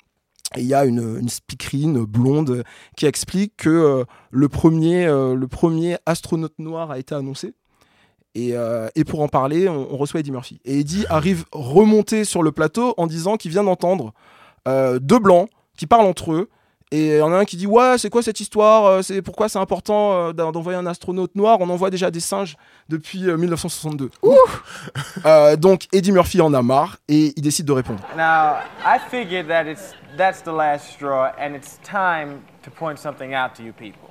[0.56, 2.64] Il y a une, speakerine blonde
[2.96, 7.54] qui explique que euh, le, premier, le premier astronaute noir a été annoncé.
[8.34, 8.54] Et,
[9.06, 10.61] pour en parler, on, reçoit Eddie Murphy.
[10.64, 14.12] Et Eddie arrive remonté sur le plateau en disant qu'il vient d'entendre
[14.66, 15.48] deux blancs
[15.81, 16.51] qui parlent entre eux.
[16.93, 19.22] Et il y en a un qui dit Ouais, c'est quoi cette histoire Euh, C'est
[19.22, 21.57] Pourquoi c'est important euh, d'en- d'envoyer un astronaute noir?
[21.61, 22.57] On envoie déjà des singes
[22.91, 24.11] depuis euh, 1962.
[25.24, 28.01] Euh, donc Eddie Murphy en a marre et il décide de répondre.
[28.16, 33.35] Now, I figured that it's that's the last straw, and it's time to point something
[33.35, 34.09] out to you people.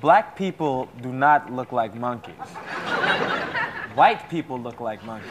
[0.00, 2.32] Black people do not look like monkeys.
[3.96, 5.28] White people look like monkeys.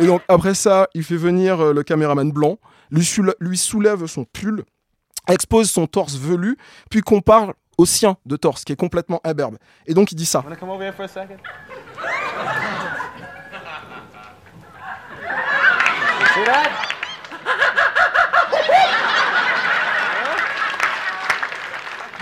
[0.00, 2.58] Et donc après ça, il fait venir le caméraman blanc,
[2.94, 4.64] lui, soulève son pull,
[5.28, 6.56] expose son torse velu,
[6.90, 9.56] puis compare au sien de torse, qui est complètement imberbe.
[9.86, 10.42] Et donc il dit ça.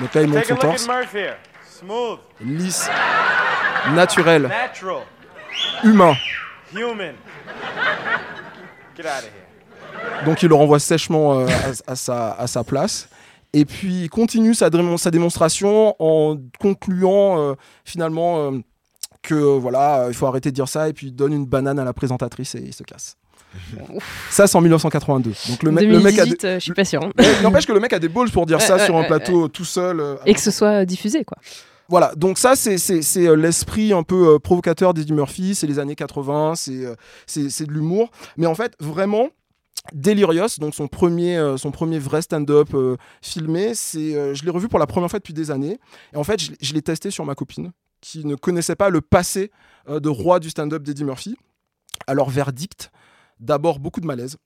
[0.00, 0.88] Donc là, il monte son torse,
[2.40, 2.90] lisse,
[3.94, 4.50] naturel,
[5.84, 6.14] humain.
[10.26, 11.46] Donc il le renvoie sèchement euh,
[11.86, 13.08] à, à sa, à sa place.
[13.52, 18.58] Et puis il continue sa, démon- sa démonstration en concluant euh, finalement euh,
[19.22, 20.88] que voilà, euh, il faut arrêter de dire ça.
[20.88, 23.16] Et puis il donne une banane à la présentatrice et il se casse.
[24.30, 25.32] ça c'est en 1982.
[25.50, 27.00] Donc le, mec- le mec a 2018, des- je suis pas sûr.
[27.18, 29.00] Mais N'empêche que le mec a des balls pour dire Ouais, ça ouais, sur un
[29.02, 30.00] ouais, plateau tout seul.
[30.00, 31.36] euh, Et que ce soit diffusé, quoi.
[31.88, 35.78] voilà, donc ça, c'est- c'est c'est, l'esprit un peu euh, provocateur d'Eddie Murphy, c'est les
[35.78, 36.94] années 80, c'est euh,
[37.26, 38.10] c'est c'est de l'humour.
[38.38, 39.28] Mais en fait, vraiment,
[39.92, 44.50] Delirious, donc son premier, euh, son premier vrai stand-up euh, filmé, c'est, euh, je l'ai
[44.50, 45.78] revu pour la première fois depuis des années.
[46.14, 48.90] Et en fait, je, l'ai- je l'ai testé sur ma copine, qui ne connaissait pas
[48.90, 49.50] le passé
[49.88, 51.36] euh, de roi du stand-up d'Eddie Murphy.
[52.06, 52.90] Alors, verdict,
[53.40, 54.36] d'abord beaucoup de malaise.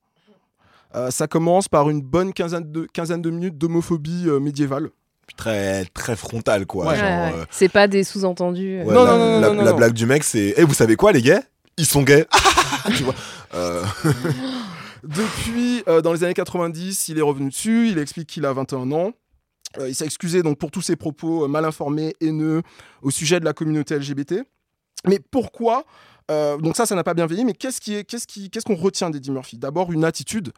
[0.95, 4.89] Euh, ça commence par une bonne quinzaine de, quinzaine de minutes d'homophobie euh, médiévale.
[5.37, 6.87] Très, très frontal, quoi.
[6.87, 6.99] Ouais.
[7.03, 8.79] euh, C'est pas des sous-entendus.
[8.81, 8.85] euh.
[8.85, 9.77] ouais, Non, la, non, non, la- non, la non.
[9.77, 11.43] blague du mec, c'est Eh, vous savez quoi, les gays?
[11.77, 12.27] Ils sont gays.
[12.97, 13.15] tu vois
[13.55, 13.83] Euh,
[15.07, 18.91] Depuis, euh, dans les années 90, il est revenu dessus, il explique qu'il a 21
[18.93, 19.13] ans.
[19.79, 22.63] Euh, il s'est excusé donc pour tous ses propos euh, mal informés, haineux
[23.03, 24.43] au sujet de la communauté LGBT.
[25.07, 25.85] Mais pourquoi
[26.29, 27.45] Donc ça, ça n'a pas bien vieilli.
[27.45, 29.59] Mais qu'est-ce qu'on retient d'Eddie Murphy?
[29.59, 30.53] D'abord une attitude.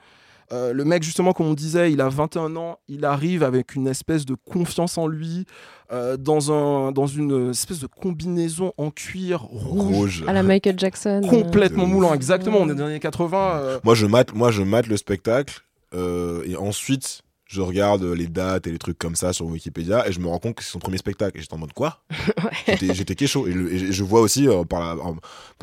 [0.52, 3.86] Euh, le mec, justement, comme on disait, il a 21 ans, il arrive avec une
[3.86, 5.44] espèce de confiance en lui,
[5.92, 9.96] euh, dans, un, dans une espèce de combinaison en cuir rouge.
[9.96, 10.24] Rouge.
[10.26, 11.20] À la Michael Jackson.
[11.24, 12.58] euh, Complètement moulant, exactement.
[12.60, 13.50] On est dans les années 80.
[13.56, 15.62] euh, Moi, je mate, moi, je mate le spectacle
[15.94, 20.12] euh, et ensuite, je regarde les dates et les trucs comme ça sur Wikipédia et
[20.12, 21.36] je me rends compte que c'est son premier spectacle.
[21.36, 22.02] Et j'étais en mode quoi?
[22.66, 23.46] J'étais- J'étais kécho.
[23.46, 25.16] Et, le- et je vois aussi euh, par la, en-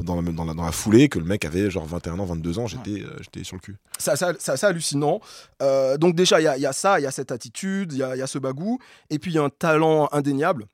[0.03, 2.59] dans, la, dans, la, dans la foulée que le mec avait genre 21 ans, 22
[2.59, 2.65] ans.
[2.67, 3.77] J'étais euh, j'étais sur le cul.
[3.99, 5.21] C'est assez, assez hallucinant.
[5.61, 7.93] Euh, donc déjà, il y, a- il y a ça, il y a cette attitude,
[7.93, 8.79] il y a, il y a ce bagou,
[9.11, 10.65] et puis il y a un talent indéniable.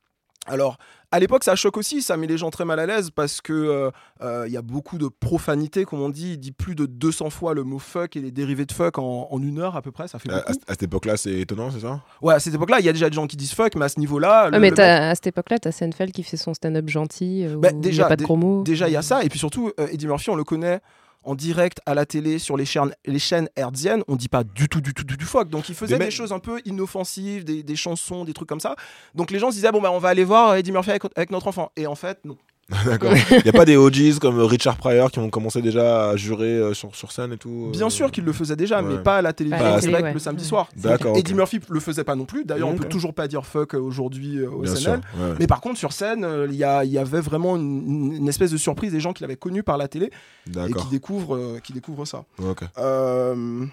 [0.48, 0.78] Alors,
[1.12, 3.54] à l'époque, ça choque aussi, ça met les gens très mal à l'aise parce que
[3.54, 6.32] euh, euh, il y a beaucoup de profanité, comme on dit.
[6.34, 9.28] Il dit plus de 200 fois le mot fuck et les dérivés de fuck en,
[9.30, 10.52] en une heure à peu près, ça fait À, beaucoup.
[10.52, 12.02] à- à cette époque-là, c'est étonnant, c'est ça?
[12.22, 13.90] Ouais, à cette époque-là, il y a déjà des gens qui disent fuck, mais à
[13.90, 14.50] ce niveau-là.
[14.52, 17.80] Ah, mais à cette époque-là, t'as Seinfeld qui fait son stand-up gentil, euh, Bah, où
[17.80, 18.64] déjà, n'y a pas de gros mots.
[18.64, 19.24] Déjà, il y a ça.
[19.24, 20.80] Et puis surtout, euh, Eddie Murphy, on le connaît
[21.24, 24.04] en direct à la télé sur les chaînes, les chaînes hertziennes.
[24.08, 25.50] On dit pas du tout, du tout, du tout fuck.
[25.50, 28.60] Donc il faisait Mais des choses un peu inoffensives, des, des chansons, des trucs comme
[28.60, 28.76] ça.
[29.16, 31.32] Donc les gens se disaient, bon, bah, on va aller voir Eddie Murphy avec, avec
[31.32, 31.72] notre enfant.
[31.76, 32.38] Et en fait, non.
[32.86, 33.14] D'accord.
[33.32, 36.46] Il n'y a pas des OGs comme Richard Pryor qui ont commencé déjà à jurer
[36.58, 39.18] euh, sur, sur scène et tout euh Bien sûr qu'il le faisait déjà, mais pas
[39.18, 40.14] à la télévision en télé, ouais.
[40.14, 40.70] le samedi soir.
[40.78, 41.38] D'accord, Eddie ok.
[41.38, 42.46] Murphy le faisait pas non plus.
[42.46, 42.82] D'ailleurs, on Ok.
[42.84, 45.02] peut toujours pas dire fuck aujourd'hui euh, au Bien SNL.
[45.14, 45.36] sûr, ouais.
[45.40, 48.28] Mais par contre, sur scène, euh, il y, a- il y avait vraiment une, une
[48.30, 50.10] espèce de surprise des gens qui l'avaient connu par la télé
[50.50, 52.24] et qui découvrent, euh, qui découvrent ça.
[52.42, 52.64] Ok.
[52.78, 53.66] Euh,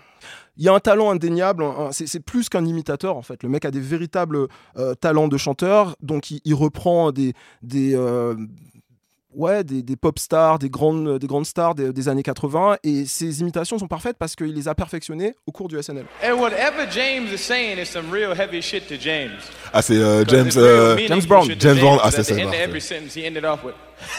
[0.57, 3.45] Il y a un talent indéniable, c'est c'est plus qu'un imitateur en fait.
[3.45, 7.33] Le mec a des véritables euh, talents de chanteur, donc il, il reprend des,
[7.63, 8.35] des, euh,
[9.39, 13.07] ouais, des, des pop stars, des grandes, des grandes stars des, des années 80, et
[13.07, 16.05] ses imitations sont parfaites parce qu'il les a perfectionnées au cours du SNL.
[16.23, 19.39] And whatever James is saying is some real heavy shit to James.
[19.73, 21.49] Ah, c'est euh, James, euh, meaningful Brown.
[21.59, 21.99] James Brown.
[22.03, 22.35] Ah, c'est ça.
[22.35, 23.75] of he ended off with.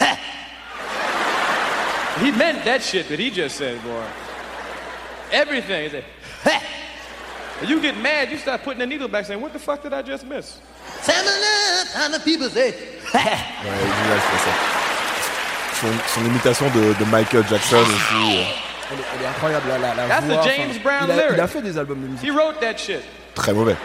[2.20, 4.02] he meant that shit that he just said, boy.
[5.32, 5.84] Everything.
[5.84, 6.04] He said,
[7.60, 9.92] And you get mad, you start putting the needle back, saying, "What the fuck did
[9.92, 10.58] I just miss?"
[11.94, 12.74] And the people say,
[13.14, 14.80] Ouais, ça.
[15.80, 15.86] Son,
[16.20, 18.38] son imitation de, de Michael Jackson aussi.
[18.38, 18.42] euh,
[18.92, 21.10] Elle est, elle est incroyable, la, la, la That's voix, the enfin, James Brown il,
[21.12, 21.32] a, lyric.
[21.34, 22.28] il a fait des albums de musique.
[22.28, 23.00] He wrote that shit.
[23.34, 23.76] très mauvais.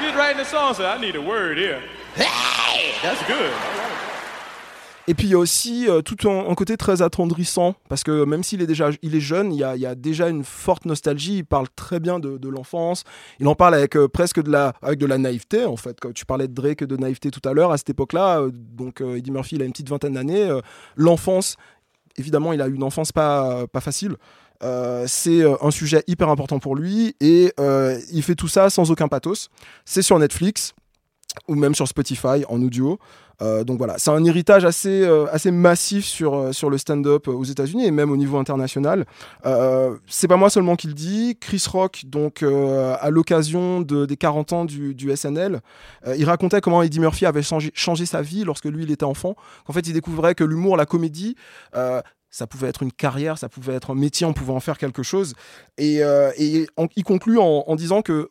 [0.00, 1.78] He was writing a song, said, "I need a word here."
[2.16, 3.50] Hey, that's good.
[5.08, 8.42] Et puis il y a aussi euh, tout un, côté très attendrissant, parce que même
[8.44, 11.66] s'il est déjà il est jeune, il y a, déjà une forte nostalgie, il parle
[11.74, 13.04] très bien de, l'enfance,
[13.40, 15.98] il en parle avec euh, presque de la, avec de la naïveté en fait.
[15.98, 19.00] Quand tu parlais de Drake de naïveté tout à l'heure, à cette époque-là, euh, donc
[19.00, 20.46] Eddie Murphy il a une petite vingtaine d'années,
[20.94, 21.56] l'enfance,
[22.18, 24.14] évidemment il a eu une enfance pas, pas facile.
[25.06, 27.54] C'est un sujet hyper important pour lui et
[28.12, 29.48] il fait tout ça sans aucun pathos.
[29.86, 30.74] C'est sur Netflix
[31.46, 32.98] ou même sur Spotify en audio.
[33.40, 37.28] Euh, donc voilà, c'est un héritage assez, euh, assez massif sur, euh, sur le stand-up
[37.28, 39.06] aux États-Unis et même au niveau international.
[39.46, 41.36] Euh, c'est pas moi seulement qui le dis.
[41.40, 45.60] Chris Rock, donc à l'occasion de- des 40 ans du, SNL,
[46.16, 49.36] il racontait comment Eddie Murphy avait changé, changé sa vie lorsque lui il était enfant.
[49.66, 51.36] Qu'en fait, il découvrait que l'humour, la comédie,
[51.72, 55.02] ça pouvait être une carrière, ça pouvait être un métier, on pouvait en faire quelque
[55.02, 55.34] chose.
[55.76, 55.98] Et,
[56.36, 56.66] et
[56.96, 58.30] il conclut en disant que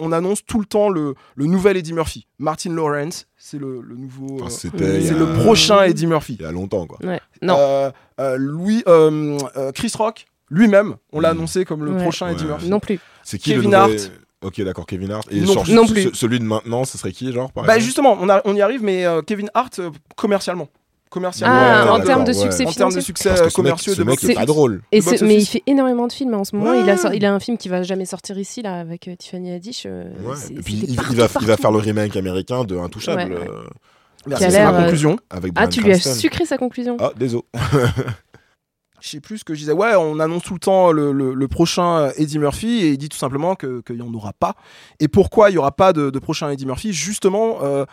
[0.00, 2.26] on annonce tout le temps le, le nouvel Eddie Murphy.
[2.38, 4.36] Martin Lawrence, c'est le, le nouveau.
[4.42, 6.36] Enfin, euh, c'est a- le prochain Eddie Murphy.
[6.38, 6.98] Il y a longtemps, quoi.
[7.06, 7.20] Ouais.
[7.42, 7.56] Non.
[7.58, 12.02] Euh, euh, Louis, euh, euh, Chris Rock, lui-même, on l'a annoncé comme le Ouais.
[12.02, 12.44] prochain Eddie.
[12.44, 12.68] Murphy.
[12.68, 12.98] Non plus.
[13.22, 14.12] C'est qui Kevin le nouvel- Hart.
[14.42, 15.26] Ok, d'accord, Kevin Hart.
[15.30, 15.54] Et Non.
[15.68, 16.10] Non ce- plus.
[16.14, 18.82] Celui de maintenant, ce serait qui, genre par Bah justement, on, a- on y arrive,
[18.82, 20.68] mais euh, Kevin Hart, euh, commercialement.
[21.14, 22.50] Commercialement, Ah, Ouais, en termes de d'accord, ouais.
[22.50, 24.82] succès en termes de succès Parce que ce mec, commerciaux ce de mec pas drôle.
[24.90, 26.72] Et mais il fait énormément de films en ce moment.
[26.74, 29.84] Il, a, il un film qui va jamais sortir ici là avec euh, Tiffany Haddish.
[29.86, 30.04] euh,
[30.50, 31.46] Et puis il, va, il va partout.
[31.62, 33.32] faire le remake américain de Intouchable.
[33.32, 35.16] Euh, c'est ma euh, conclusion.
[35.30, 36.96] avec Ah, tu lui as sucré sa conclusion.
[36.98, 37.44] Ah, désolé.
[39.00, 39.72] Je sais plus ce que je disais.
[39.72, 43.10] Ouais, on annonce tout le temps le, le- le prochain Eddie Murphy et il dit
[43.10, 44.54] tout simplement que- qu'il n'y en aura pas.
[44.98, 46.94] Et pourquoi il n'y aura pas de, de prochain Eddie Murphy?
[46.94, 47.84] Justement, euh,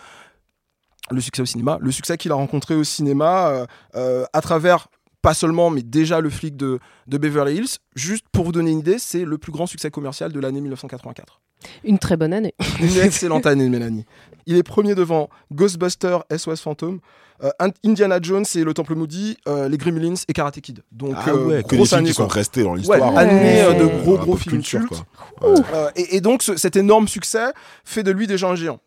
[1.12, 4.88] le succès au cinéma, le succès qu'il a rencontré au cinéma euh, euh, à travers
[5.22, 7.78] pas seulement, mais déjà le flic de, de Beverly Hills.
[7.96, 11.42] Juste pour vous donner une idée, c'est le plus grand succès commercial de l'année 1984.
[11.84, 12.56] Une très bonne année.
[12.82, 14.06] Une excellente année, Mélanie.
[14.48, 17.00] Il est premier devant Ghostbusters, SOS Phantom,
[17.44, 17.52] euh,
[17.86, 20.82] Indiana Jones et Le Temple Maudit, euh, Les Gremlins et Karate Kid.
[20.92, 23.16] Donc, Ah euh, ouais, que des films année, qui sont restés dans Ouais, l'histoire.
[23.16, 24.02] année euh, de Ouais.
[24.02, 25.04] gros gros films culture, cultes.
[25.40, 25.52] quoi.
[25.52, 25.60] Ouais.
[25.76, 27.52] Euh, et, et donc ce- cet énorme succès
[27.86, 28.80] fait de lui déjà un géant.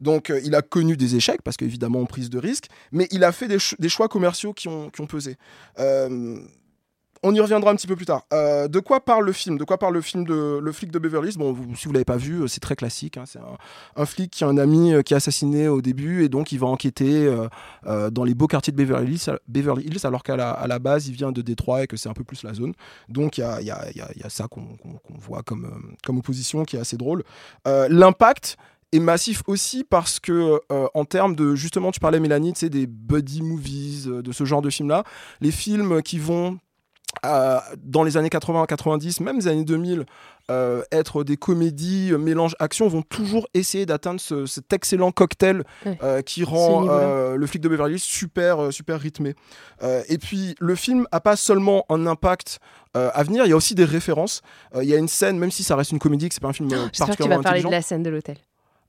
[0.00, 3.24] Donc euh, il a connu des échecs parce qu'évidemment en prise de risque, mais il
[3.24, 5.36] a fait des, ch- des choix commerciaux qui ont, pesé.
[5.78, 6.38] Euh,
[7.22, 8.24] on y reviendra un petit peu plus tard.
[8.32, 9.56] Euh, de quoi parle le film?
[9.58, 11.38] De quoi parle le film de Le flic de Beverly Hills?
[11.38, 13.16] Bon, vous- si vous l'avez pas vu, c'est très classique.
[13.16, 13.24] hein.
[13.26, 13.40] C'est
[13.96, 16.66] un, flic qui a un ami qui est assassiné au début et donc il va
[16.68, 17.34] enquêter
[17.84, 19.16] dans les beaux quartiers de Beverly
[19.86, 22.42] Hills, alors qu'à la, base il vient de Détroit et que c'est un peu plus
[22.44, 22.74] la zone.
[23.08, 24.76] Donc il y a, ça qu'on
[25.18, 27.24] voit comme, opposition qui est assez drôle.
[27.64, 28.56] L'impact
[28.92, 32.70] est massif aussi parce que euh, en termes de justement tu parlais Mélanie tu sais
[32.70, 35.02] des buddy movies euh, de ce genre de films là
[35.40, 36.58] les films qui vont
[37.24, 40.04] euh, dans les années 80-90 même les années 2000
[40.50, 46.22] euh, être des comédies mélange action vont toujours essayer d'atteindre ce- cet excellent cocktail Ouais.
[46.24, 46.82] qui rend
[47.34, 49.34] le flic de Beverly Hills super super rythmé
[50.08, 52.58] et puis le film a pas seulement un impact
[52.94, 54.42] à venir il y a aussi des références
[54.74, 56.48] Euh, il y a une scène même si ça reste une comédie que c'est pas
[56.48, 58.36] un film euh, J'espère que tu particulièrement vas parler intelligent de la scène de l'hôtel.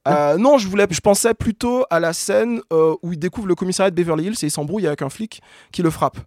[0.08, 3.55] Euh, non, je voulais, je pensais plutôt à la scène euh, où il découvre le
[3.55, 5.41] commissariat de Beverly Hills et il s'embrouille avec un flic
[5.72, 6.18] qui le frappe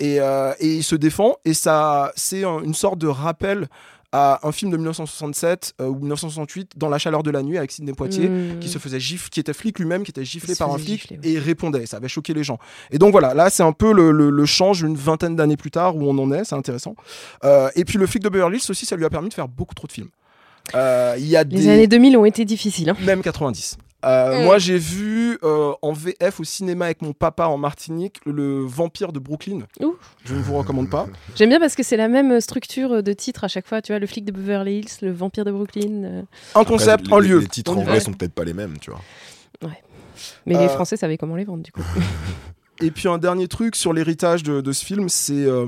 [0.00, 3.68] et, euh, et il se défend et ça, c'est un- une sorte de rappel
[4.16, 7.72] à un film de 1967 euh, ou 1968 dans la chaleur de la nuit avec
[7.72, 8.60] Sidney Poitier Mmh.
[8.60, 11.18] qui se faisait gifler, qui était flic lui-même, qui était giflé par un flic gifler,
[11.24, 11.84] et répondait.
[11.86, 12.58] Ça avait choqué les gens.
[12.92, 15.72] Et donc voilà, là c'est un peu le, le- le change une vingtaine d'années plus
[15.72, 16.94] tard où on en est, c'est intéressant.
[17.74, 19.74] Et puis le flic de Beverly Hills aussi, ça lui a permis de faire beaucoup
[19.74, 20.10] trop de films.
[20.74, 21.68] Euh, Il y a Les des...
[21.68, 22.90] années 2000 ont été difficiles.
[22.90, 22.96] hein.
[23.04, 23.76] Même 90.
[24.04, 24.44] Euh, Mm.
[24.44, 29.12] Moi, j'ai vu euh, en VF au cinéma avec mon papa en Martinique le Vampire
[29.14, 29.60] de Brooklyn.
[29.80, 29.96] Ouh.
[30.26, 31.06] Je ne vous recommande pas.
[31.36, 33.80] J'aime bien parce que c'est la même structure de titre à chaque fois.
[33.80, 36.04] Tu vois, le flic de Beverly Hills, le vampire de Brooklyn.
[36.04, 36.22] euh.
[36.54, 37.38] Un concept, Après, un les- lieu.
[37.38, 37.90] Les titres On y va.
[37.92, 39.00] anglais sont peut-être pas les mêmes, tu vois.
[40.46, 41.80] Mais Euh, les Français savaient comment les vendre du coup.
[42.82, 45.66] Et puis un dernier truc sur l'héritage de, de ce film, c'est euh,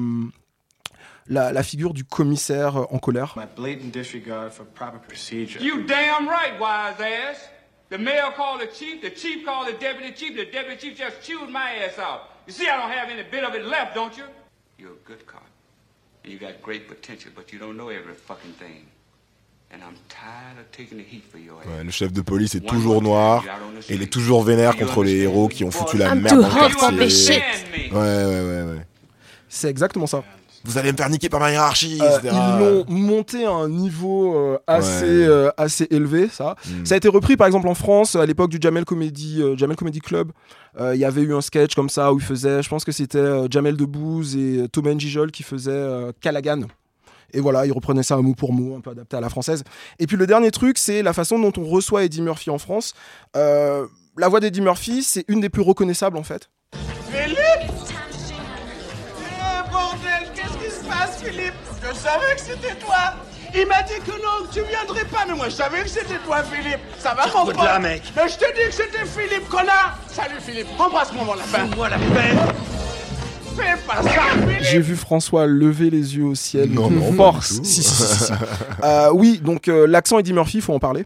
[1.28, 3.34] la, la figure du commissaire euh, en colère.
[3.36, 5.60] My blatant disregard for proper procedure.
[5.60, 7.50] You damn right, wise ass.
[7.90, 11.22] The mayor called the chief, the chief called the deputy chief, the deputy chief just
[11.22, 12.22] chewed my ass out.
[12.46, 14.24] You see, I don't have any bit of it left, don't you?
[14.78, 15.44] You're a good cop.
[16.24, 18.86] And you got great potential, but you don't know every fucking thing.
[19.72, 21.66] And I'm tired of taking the heat for your ass.
[21.66, 23.44] Ouais, le chef de police est toujours noir
[23.88, 26.74] et il est toujours vénère contre les héros qui ont foutu la merde dans le
[26.74, 27.42] quartier.
[27.92, 28.86] Ouais, ouais, ouais, ouais.
[29.48, 30.22] C'est exactement ça.
[30.66, 32.34] Vous allez me faire niquer par ma hiérarchie, Euh, etc.
[32.34, 35.26] ils l'ont monté à un niveau euh, assez, Ouais.
[35.28, 36.56] euh, assez élevé, ça.
[36.66, 36.84] Mm.
[36.84, 39.76] Ça a été repris par exemple en France à l'époque du Jamel Comedy, euh, Jamel
[39.76, 40.32] Comedy Club.
[40.80, 42.92] Euh, Il y avait eu un sketch comme ça où il faisait, je pense que
[42.92, 46.62] c'était euh, Jamel Debbouze et euh, Thomas Gijol qui faisaient euh, Callaghan.
[47.32, 49.64] Et voilà, ils reprenaient ça mot pour mot, un peu adapté à la française.
[49.98, 52.94] Et puis le dernier truc, c'est la façon dont on reçoit Eddie Murphy en France.
[53.36, 53.86] Euh,
[54.16, 56.48] la voix d'Eddie Murphy, c'est une des plus reconnaissables en fait.
[57.10, 57.70] Philippe
[61.26, 63.14] Philippe Je savais que c'était toi.
[63.54, 66.18] Il m'a dit que non, que tu viendrais pas, mais moi je savais que c'était
[66.24, 66.80] toi, Philippe.
[66.98, 67.56] Ça va, mon pote.
[67.56, 68.02] là, mec.
[68.14, 71.66] Mais je te dis que c'était Philippe, connard Salut, Philippe, embrasse-moi, mon lapin.
[71.76, 72.34] Moi la paix
[73.56, 76.70] Fais pas ça, Philippe J'ai vu François lever les yeux au ciel.
[76.70, 77.60] Non, non, force.
[77.62, 78.32] Si, si, si, si.
[78.84, 81.04] Euh, oui, donc euh, l'accent Eddie Murphy, faut en parler.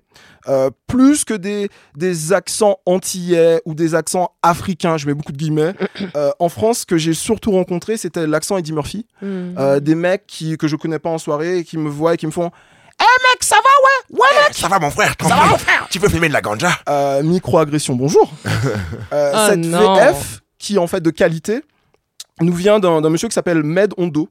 [0.48, 5.36] Euh, plus que des, des accents antillais ou des accents africains, je mets beaucoup de
[5.36, 5.74] guillemets.
[6.16, 9.07] euh, en France, ce que j'ai surtout rencontré, c'était l'accent Eddie Murphy.
[9.22, 12.16] Euh, des mecs qui, que je connais pas en soirée et qui me voient et
[12.16, 12.51] qui me font
[13.01, 14.20] Eh mec, ça va, ouais?
[14.20, 14.57] Ouais, mec?
[14.57, 15.86] Ça va, mon frère Ça va, mon frère?
[15.90, 16.70] Tu peux filmer de la ganja?
[16.88, 18.32] Euh, Micro-agression, bonjour.
[19.12, 19.94] Euh, Oh cette non.
[19.96, 21.62] VF, qui est en fait de qualité,
[22.41, 24.28] nous vient d'un d'un monsieur qui s'appelle Med Hondo.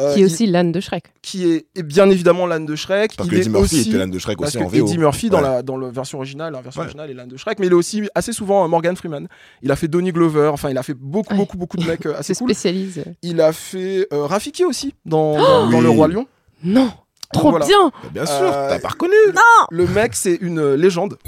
[0.00, 1.04] Euh, qui est il- aussi l'âne de Shrek.
[1.20, 3.14] qui est, est bien évidemment l'âne de Shrek.
[3.14, 4.74] Parce il que est Eddie Murphy aussi, était l'âne de Shrek parce aussi en que
[4.76, 4.86] VO.
[4.86, 5.42] Eddie Murphy dans Ouais.
[5.44, 6.86] la dans la version originale, la version Ouais.
[6.86, 9.28] originale est l'âne de Shrek, mais il est aussi assez souvent euh, Morgan Freeman.
[9.60, 10.48] Il a fait Donny Glover.
[10.50, 11.38] Enfin, il a fait beaucoup Ouais.
[11.38, 12.48] beaucoup beaucoup de mecs euh, assez Se cool.
[12.48, 13.04] spécialise.
[13.20, 15.82] Il a fait euh, Rafiki aussi dans, dans, dans Oui.
[15.84, 16.26] Le Roi Lion.
[16.64, 16.90] Non,
[17.34, 17.66] trop Voilà.
[17.66, 17.90] bien.
[18.02, 19.12] Bah, Bien sûr, Euh, t'as pas reconnu
[19.70, 21.18] Le mec, c'est une légende.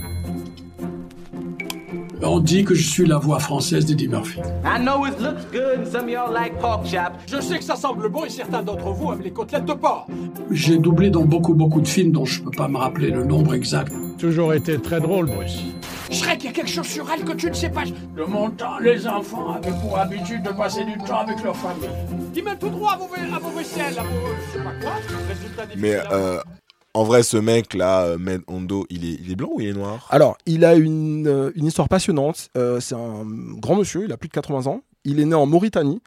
[2.22, 4.40] On dit que je suis la voix française d'Eddie Murphy.
[4.64, 7.12] I know it looks good and some of y'all like pork chop.
[7.26, 10.06] Je sais que ça semble bon et certains d'entre vous aiment les côtelettes de porc.
[10.50, 13.54] J'ai doublé dans beaucoup beaucoup de films dont je peux pas me rappeler le nombre
[13.54, 13.92] exact.
[14.18, 15.62] Toujours été très drôle, Bruce.
[16.10, 17.82] Shrek, il y a quelque chose sur elle que tu ne sais pas.
[17.84, 21.88] De mon temps, les enfants avaient pour habitude de passer du temps avec leur famille.
[22.36, 24.08] Ils mènent tout droit à vos, à vos vaisselles, à vos...
[24.46, 24.92] je sais pas quoi.
[25.28, 26.38] Résultat des Mais euh,
[26.94, 29.68] en vrai, ce mec là, euh, Med Hondo, il est, il est blanc ou il
[29.68, 30.06] est noir?
[30.10, 32.48] Alors, il a une, euh, une histoire passionnante.
[32.56, 33.24] Euh, c'est un
[33.58, 34.80] grand monsieur, il a plus de 80 ans.
[35.04, 36.00] Il est né en Mauritanie.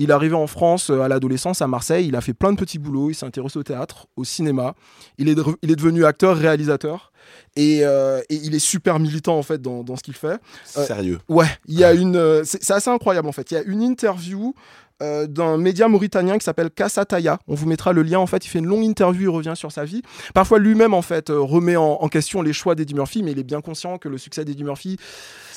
[0.00, 2.06] Il est arrivé en France à l'adolescence, à Marseille.
[2.06, 3.10] Il a fait plein de petits boulots.
[3.10, 4.76] Il s'est intéressé au théâtre, au cinéma.
[5.18, 7.10] Il est, de- il est devenu acteur, réalisateur.
[7.56, 10.38] Et, euh, et il est super militant, en fait, dans, dans ce qu'il fait.
[10.76, 11.18] Euh, Sérieux?
[11.28, 12.42] Ouais, il y a une.
[12.44, 13.50] c'est assez incroyable en fait.
[13.50, 14.54] Il y a une interview
[15.02, 17.38] euh, d'un média mauritanien qui s'appelle Kasataya.
[17.46, 18.18] On vous mettra le lien.
[18.18, 19.30] En fait, il fait une longue interview.
[19.30, 20.02] Il revient sur sa vie.
[20.34, 23.38] Parfois, lui-même en fait euh, remet en, en question les choix d'Eddie Murphy, mais il
[23.38, 24.96] est bien conscient que le succès d'Eddie Murphy,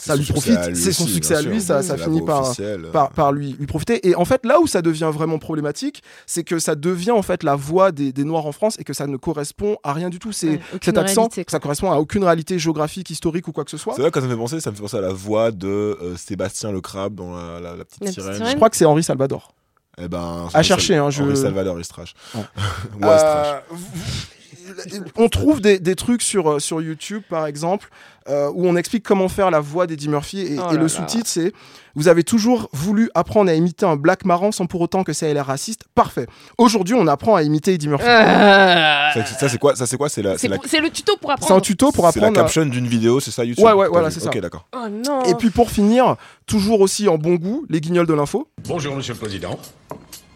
[0.05, 2.21] ça lui son profite, succès à lui c'est son aussi, succès à lui, ça, finit
[2.21, 2.87] par, officielle.
[2.91, 4.07] par, par lui, lui profiter.
[4.07, 7.43] Et en fait, là où ça devient vraiment problématique, c'est que ça devient en fait
[7.43, 10.19] la voix des, des Noirs en France et que ça ne correspond à rien du
[10.19, 10.31] tout.
[10.31, 13.71] C'est Ouais, cet accent, réalité, ça correspond à aucune réalité géographique, historique ou quoi que
[13.71, 13.93] ce soit.
[13.95, 15.67] C'est vrai, quand ça me fait penser, ça me fait penser à la voix de
[15.67, 18.35] euh, Sébastien le crabe dans la, la- la petite La petite sirène.
[18.35, 18.51] sirène.
[18.51, 19.53] Je crois que c'est Henri Salvador.
[19.97, 21.75] Eh ben, À chercher, hein, je- Henri Salvador.
[21.75, 21.81] Ouais.
[23.01, 23.63] Ou Astrache.
[23.71, 27.89] Euh, on trouve des, des trucs sur, euh, sur YouTube, par exemple,
[28.29, 30.41] euh, où on explique comment faire la voix d'Eddie Murphy.
[30.41, 31.53] Et, Oh et le sous-titre, c'est
[31.95, 35.27] Vous avez toujours voulu apprendre à imiter un black marrant sans pour autant que ça
[35.27, 35.83] ait l'air raciste.
[35.95, 36.27] Parfait.
[36.57, 38.05] Aujourd'hui, on apprend à imiter Eddie Murphy.
[38.07, 41.47] Euh, Ça, ça, c'est quoi Ça c'est quoi C'est la, la, le tuto pour apprendre.
[41.47, 42.39] C'est un tuto pour c'est la apprendre.
[42.39, 43.65] à- caption d'une vidéo, c'est ça YouTube?
[43.65, 44.29] Ouais, ouais, voilà, c'est ça.
[44.29, 44.67] Ok, d'accord.
[44.75, 45.23] Oh non.
[45.23, 46.15] Et puis pour finir,
[46.45, 48.47] toujours aussi en bon goût, les guignols de l'info.
[48.67, 49.57] Bonjour, monsieur le président.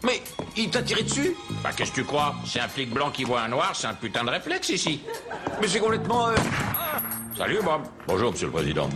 [0.05, 0.21] Mais
[0.55, 2.35] il t'a tiré dessus Bah qu'est-ce que tu crois?
[2.45, 5.01] C'est un flic blanc qui voit un noir, c'est un putain de réflexe ici.
[5.61, 6.27] Mais c'est complètement.
[6.29, 6.35] euh,
[7.37, 7.81] Salut Bob.
[8.07, 8.87] Bonjour monsieur le président.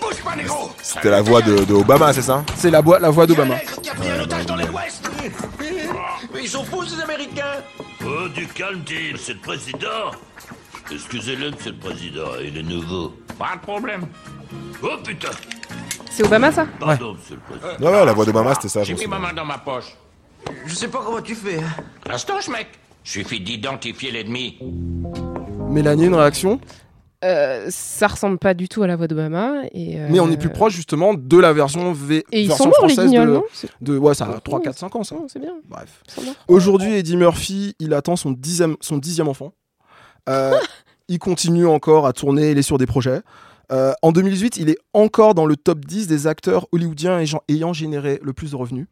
[0.00, 2.44] Bouge pas, négro C'était la voix de, de Obama, c'est ça?
[2.56, 3.56] C'est la, voix- la voix d'Obama.
[3.82, 5.10] Qui a pris un otage dans les Ouest
[6.32, 7.62] Mais ils sont fous, ces Américains
[8.06, 10.10] Oh, du calme, dit, monsieur le président.
[10.90, 13.14] Excusez-le, monsieur le président, il est nouveau.
[13.38, 14.06] Pas de problème.
[14.82, 15.28] Oh putain
[16.10, 16.66] C'est Obama ça?
[16.78, 17.84] Pardon, monsieur le président.
[17.90, 18.80] Ouais, ouais, la voix d'Obama, c'était ça.
[18.82, 19.96] je J'ai mis ma main dans ma poche.
[20.66, 21.58] Je sais pas comment tu fais.
[21.58, 21.82] hein.
[22.06, 22.68] L'instoche, mec.
[23.04, 24.58] Suffit d'identifier l'ennemi.
[25.68, 26.60] Mélanie, une réaction?
[27.24, 29.62] Euh, Ça ressemble pas du tout à la voix d'Obama.
[29.72, 32.24] Et euh, Mais on est plus proche justement de la version, v...
[32.32, 33.32] Et ils version sont morts, les française guignols, de...
[33.34, 33.44] non?
[33.52, 33.98] C'est- de...
[33.98, 35.16] Ouais, ça a 3, 4, 5 ans ça.
[35.28, 35.54] C'est bien.
[35.68, 36.02] Bref.
[36.48, 39.52] Aujourd'hui, Eddie Murphy, il attend son dixième, son dixième enfant.
[40.28, 40.54] Euh,
[41.08, 43.20] il continue encore à tourner, il est sur des projets.
[43.72, 48.18] Euh, en 2018, il est encore dans le top 10 des acteurs hollywoodiens ayant généré
[48.22, 48.86] le plus de revenus.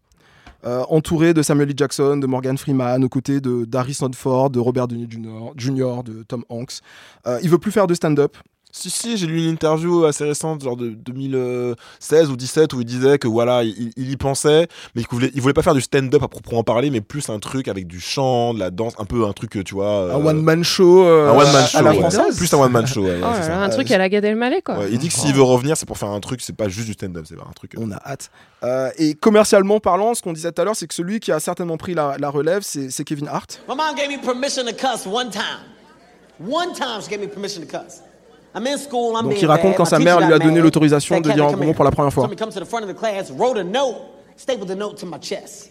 [0.64, 1.74] Euh, entouré de Samuel L.
[1.76, 3.66] Jackson, de Morgan Freeman, aux côtés de
[4.14, 6.80] Ford, de Robert Downey Jr., Jr., de Tom Hanks.
[7.26, 8.36] Euh, il veut plus faire de stand-up.
[8.70, 12.84] Si, si, j'ai lu une interview assez récente, genre de 2016 ou 17, où il
[12.84, 15.80] disait que voilà, il, il y pensait, mais qu'il voulait, il voulait pas faire du
[15.80, 19.04] stand-up à proprement parler, mais plus un truc avec du chant, de la danse, un
[19.04, 19.86] peu un truc, tu vois.
[19.88, 21.98] euh, Un one-man show, euh, un one-man à show, la ouais.
[21.98, 22.36] française.
[22.36, 24.78] Plus un one-man show, ouais, Oh un truc à la Gad Elmaleh quoi.
[24.78, 26.86] Ouais, il dit que s'il veut revenir, c'est pour faire un truc, c'est pas juste
[26.86, 27.74] du stand-up, c'est pas un truc.
[27.74, 28.30] euh, On a hâte.
[28.64, 31.40] Euh, et commercialement parlant, ce qu'on disait tout à l'heure, c'est que celui qui a
[31.40, 33.60] certainement pris la, la relève, c'est c'est Kevin Hart.
[33.68, 35.42] My mom gave me permission to cuss one time.
[36.40, 38.02] One time she gave me permission to cuss.
[38.54, 41.34] I'm school, I'm Donc il raconte quand sa mère lui a donné l'autorisation de dire
[41.34, 42.24] "Kevin, un come gros pour la première fois.
[42.24, 43.96] Told me to come to the front of the class, wrote a note,
[44.36, 45.70] stapled the note to my chest.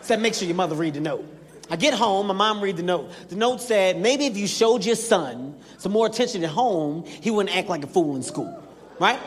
[0.00, 1.24] Said, make sure your mother read the note.
[1.70, 3.10] I get home, my mom read the note.
[3.28, 7.30] The note said, maybe if you showed your son some more attention at home, he
[7.30, 8.62] wouldn't act like a fool in school.
[8.98, 9.18] Right?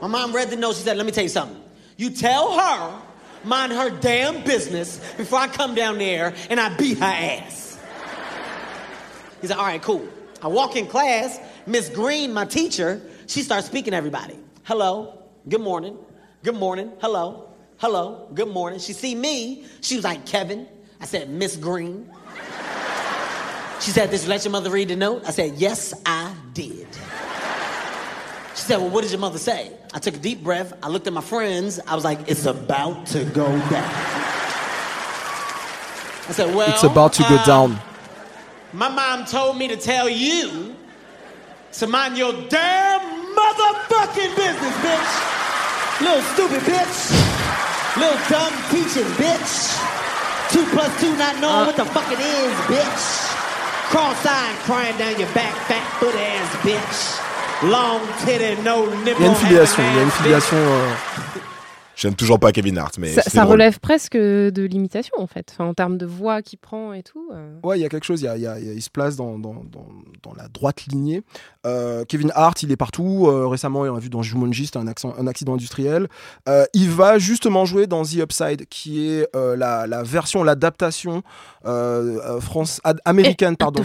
[0.00, 1.60] My mom read the note, she said, let me tell you something.
[1.98, 3.00] You tell her,
[3.44, 7.78] mind her damn business before I come down there and I beat her ass.
[9.40, 10.08] He said, all right, cool.
[10.42, 14.38] I walk in class, Miss Green, my teacher, she starts speaking to everybody.
[14.64, 15.96] Hello, good morning,
[16.42, 17.48] good morning, hello,
[17.78, 18.78] hello, good morning.
[18.78, 20.66] She see me, she was like, Kevin.
[21.00, 22.10] I said, Miss Green.
[23.80, 25.22] She said, did you let your mother read the note?
[25.26, 26.86] I said, yes, I did.
[28.54, 29.72] She said, well, what did your mother say?
[29.92, 33.06] I took a deep breath, I looked at my friends, I was like, it's about
[33.06, 33.90] to go down.
[36.26, 37.78] I said, well, It's about to go uh, down.
[38.72, 40.73] my mom told me to tell you
[41.78, 43.00] to mind your damn
[43.34, 45.12] motherfucking business, bitch.
[46.00, 46.96] Little stupid bitch.
[47.98, 49.74] Little dumb teaching bitch.
[50.50, 51.66] Two plus two not knowing uh.
[51.66, 53.30] what the fuck it is, bitch.
[53.90, 57.20] Cross-eyed crying down your back, fat foot ass bitch.
[57.70, 59.20] Long titty, no nipple.
[59.20, 60.56] Il y a une filiation, il y a une filiation.
[60.56, 60.94] euh,
[61.96, 65.74] J'aime toujours pas Kevin Hart, mais Ça, relève presque de l'imitation en fait, enfin, en
[65.74, 67.28] termes de voix qu'il prend et tout.
[67.32, 67.56] euh.
[67.62, 68.72] Ouais, il y a quelque chose, il, y a- il y a- il y a-
[68.72, 69.86] il se place dans, dans, dans,
[70.22, 71.22] dans la droite lignée.
[71.66, 73.26] Euh, Kevin Hart, il est partout.
[73.28, 76.08] Euh, récemment, on a vu dans Jumanji, c'était un, accident industriel.
[76.48, 81.22] Euh, il va justement jouer dans The Upside, qui est euh, la, la version, l'adaptation
[82.40, 83.82] France, ad- américaine pardon,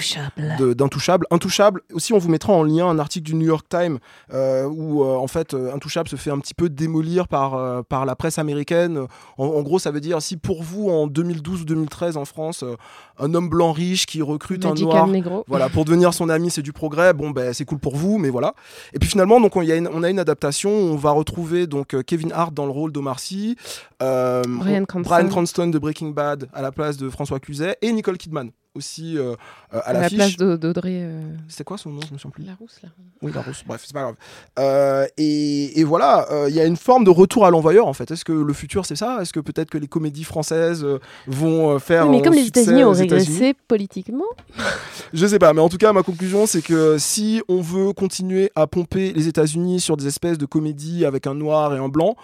[0.76, 1.26] d'Intouchable.
[1.32, 4.00] Intouchable, aussi, on vous mettra en lien un article du New York Times
[4.34, 8.06] euh, où, euh, en fait, Intouchable se fait un petit peu démolir par, euh, par
[8.10, 9.00] la presse américaine.
[9.38, 12.64] En, en gros, ça veut dire si pour vous, en 2012 ou 2013 en France,
[12.64, 12.76] euh,
[13.20, 14.98] un homme blanc riche qui recrute un noir
[15.48, 17.14] voilà, pour devenir son ami, c'est du progrès.
[17.14, 18.54] Bon, ben, c'est cool pour vous, mais voilà.
[18.94, 20.70] Et puis finalement, donc, on, y a une- on a une adaptation.
[20.72, 23.56] On va retrouver donc euh, Kevin Hart dans le rôle d'Omar Sy,
[24.02, 24.42] euh,
[24.86, 25.02] Cranston.
[25.10, 28.52] Bryan Cranston de Breaking Bad à la place de François Cluzet et Nicole Kidman.
[28.76, 29.36] Aussi euh, euh,
[29.72, 30.18] à À la l'affiche.
[30.18, 31.00] place d'Au- d'Audrey.
[31.04, 32.00] euh, C'était quoi son nom?
[32.08, 32.44] Je me souviens plus.
[32.46, 32.90] La rousse, là.
[33.22, 33.64] Oui, la rousse.
[33.66, 34.16] Bref, c'est pas grave.
[34.60, 38.10] Euh, et, et voilà, il y a une forme de retour à l'envoyeur en fait.
[38.12, 39.18] Est-ce que le futur c'est ça?
[39.22, 40.86] Est-ce que peut-être que les comédies françaises
[41.28, 44.26] vont faire Oui, mais comme les États-Unis ont régressé politiquement,
[45.14, 48.52] Je sais pas, mais en tout cas, ma conclusion, c'est que si on veut continuer
[48.56, 52.16] à pomper les États-Unis sur des espèces de comédies avec un noir et un blanc,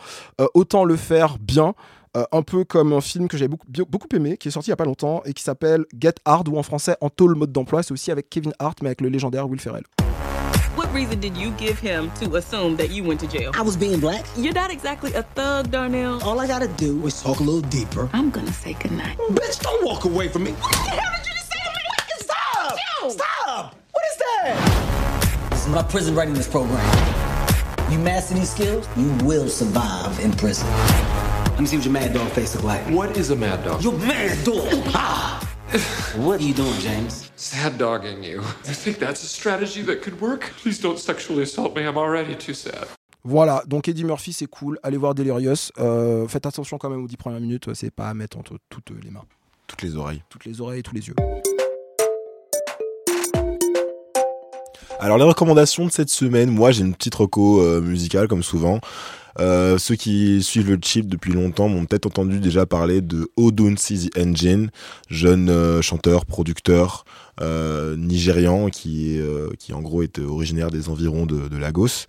[0.54, 1.74] autant le faire bien.
[2.16, 4.74] Euh, un peu comme un film que j'avais beaucoup, aimé, qui est sorti il y
[4.74, 7.84] a pas longtemps et qui s'appelle Get Hard ou en français En tôle mode d'emploi.
[7.84, 9.84] C'est aussi avec Kevin Hart, mais avec le légendaire Will Ferrell.
[10.78, 13.52] What reason did you give him to assume that you went to jail?
[13.58, 14.26] I was being black.
[14.38, 16.22] You're not exactly a thug, Darnell.
[16.24, 18.10] All I gotta do is talk a little deeper.
[18.12, 19.18] I'm gonna say goodnight.
[19.32, 20.52] Bitch, don't walk away from me.
[20.52, 21.60] What the hell did you just say?
[21.64, 22.26] To me?
[22.26, 23.12] Stop!
[23.12, 23.76] Stop!
[23.92, 25.48] What is that?
[25.52, 26.84] This is my prison readiness program.
[27.90, 30.68] You master these skills, you will survive in prison.
[31.56, 32.82] Let me see what your mad dog face look like.
[32.90, 33.82] What is a mad dog?
[33.82, 34.68] Your mad dog!
[34.94, 35.40] Ah!
[36.18, 37.32] what are you doing, James?
[37.38, 38.42] Sad dogging you.
[38.68, 40.52] I think that's a strategy that could work?
[40.58, 41.84] Please don't sexually assault me.
[41.84, 42.88] I'm already too sad.
[43.24, 44.78] Voilà, donc Eddie Murphy, c'est cool.
[44.84, 45.72] Allez voir Delirious.
[45.80, 48.92] Euh, faites attention quand même aux 10 premières minutes, c'est pas à mettre entre toutes
[49.02, 49.24] les mains.
[49.66, 50.24] Toutes les oreilles.
[50.28, 51.16] Toutes les oreilles et tous les yeux.
[55.00, 58.82] Alors les recommandations de cette semaine, moi j'ai une petite reco euh, musicale comme souvent.
[59.40, 63.76] Euh, ceux qui suivent le chip depuis longtemps m'ont peut-être entendu déjà parler de Odun
[63.76, 64.70] CZ Engine,
[65.10, 67.06] jeune euh, chanteur, producteur
[67.42, 72.06] euh, nigérian qui, euh, qui en gros est originaire des environs de, de Lagos.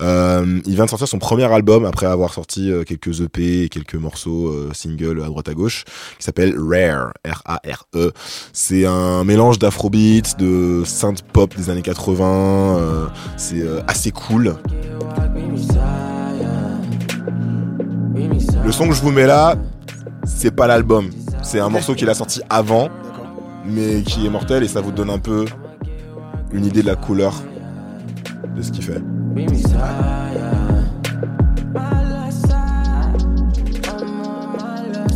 [0.00, 4.72] Il vient de sortir son premier album après avoir sorti quelques EP et quelques morceaux
[4.72, 5.84] singles à droite à gauche
[6.18, 8.12] qui s'appelle Rare, R-A-R-E.
[8.54, 12.78] C'est un mélange d'afrobeat, de synth pop des années 80.
[12.78, 13.06] euh,
[13.36, 14.56] c'est assez cool.
[18.70, 19.56] Le son que je vous mets là,
[20.24, 21.10] c'est pas l'album.
[21.42, 22.88] C'est un morceau qu'il a sorti avant,
[23.66, 25.44] mais qui est mortel et ça vous donne un peu
[26.52, 27.34] une idée de la couleur
[28.54, 29.02] de ce qu'il fait.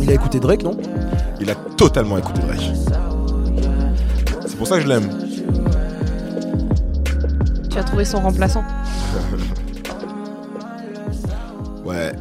[0.01, 0.75] Il a écouté Drake, non?
[1.39, 2.73] Il a totalement écouté Drake.
[4.45, 5.09] C'est pour ça que je l'aime.
[7.69, 8.65] tu as trouvé son remplaçant.
[11.85, 12.14] Ouais.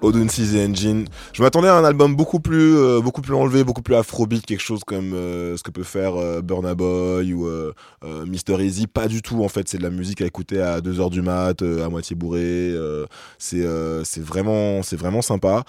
[0.00, 1.06] Odun the Engine.
[1.32, 4.62] Je m'attendais à un album beaucoup plus, euh, beaucoup plus enlevé, beaucoup plus afrobeat, quelque
[4.62, 7.72] chose comme euh, ce que peut faire euh, Burna Boy ou euh,
[8.04, 8.62] euh, Mr.
[8.62, 8.86] Easy.
[8.86, 9.68] Pas du tout, en fait.
[9.68, 12.74] C'est de la musique à écouter à 2h du mat, euh, à moitié bourré.
[13.38, 15.64] c'est vraiment, c'est vraiment sympa.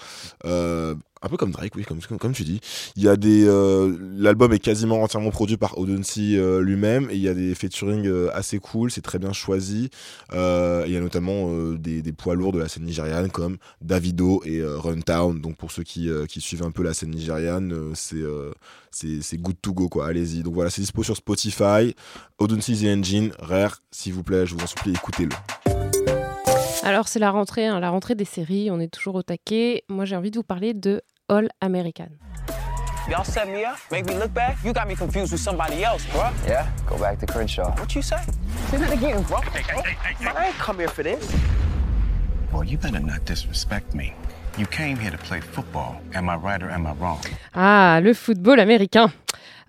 [1.22, 2.60] Un peu comme Drake, oui, comme, tu dis.
[2.96, 7.14] Il y a des, euh, l'album est quasiment entièrement produit par Odunsi euh, lui-même et
[7.16, 9.90] il y a des featuring euh, assez cool, c'est très bien choisi.
[10.32, 14.62] Euh, il y a notamment des, poids lourds de la scène nigériane comme Davido et
[14.64, 15.40] Runtown.
[15.40, 18.24] Donc pour ceux qui, suivent un peu la scène nigériane, c'est
[18.90, 20.06] c'est good to go quoi.
[20.06, 20.42] Allez-y.
[20.42, 21.94] Donc voilà, c'est dispo sur Spotify.
[22.38, 25.79] Odunsi The Engine, rare, s'il vous plaît, je vous en supplie, écoutez-le.
[26.82, 28.70] Alors, c'est la rentrée, hein, la rentrée des séries.
[28.70, 29.84] On est toujours au taquet.
[29.88, 32.08] Moi, j'ai envie de vous parler de All American.
[33.08, 34.54] Y'all set me up, make me look bad?
[34.64, 36.28] You got me confused with somebody else, bro.
[36.46, 37.70] Yeah, go back to Crenshaw.
[37.78, 38.16] What you say?
[38.70, 39.38] Say that again, bro.
[39.38, 41.18] I ain't come here for this.
[42.52, 44.12] Well, you better not disrespect me.
[44.58, 46.00] You came here to play football.
[46.14, 47.18] Am I right or am I wrong?
[47.54, 49.10] Ah, le football américain.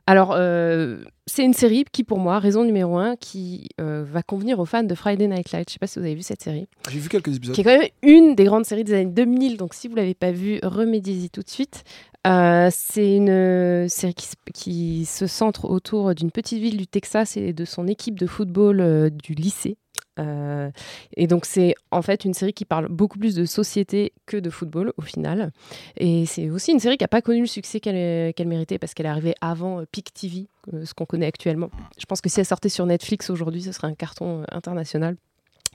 [0.06, 4.60] Alors, euh, c'est une série qui, pour moi, raison numéro un, qui euh, va convenir
[4.60, 5.70] aux fans de Friday Night Lights.
[5.70, 6.68] Je sais pas si vous avez vu cette série.
[6.90, 7.56] J'ai vu quelques épisodes.
[7.56, 9.56] Qui est quand même une des grandes séries des années 2000.
[9.56, 11.86] Donc, si vous l'avez pas vue, remédiez-y tout de suite.
[12.28, 14.14] Euh, c'est une série
[14.54, 18.80] qui, se- centre autour d'une petite ville du Texas et de son équipe de football
[18.80, 19.78] euh, du lycée.
[20.20, 20.70] Euh,
[21.16, 24.50] et donc c'est en fait une série qui parle beaucoup plus de société que de
[24.52, 25.52] football au final.
[25.98, 29.08] Et c'est aussi une série qui n'a pas connu le succès qu'elle méritait parce qu'elle
[29.08, 30.48] est arrivée avant Peak TV,
[30.84, 31.70] ce qu'on connaît actuellement.
[31.98, 35.16] Je pense que si elle sortait sur Netflix aujourd'hui, ce serait un carton international.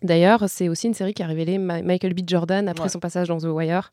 [0.03, 2.21] D'ailleurs, c'est aussi une série qui a révélé Ma- Michael B.
[2.27, 2.89] Jordan après Ouais.
[2.91, 3.93] son passage dans The Wire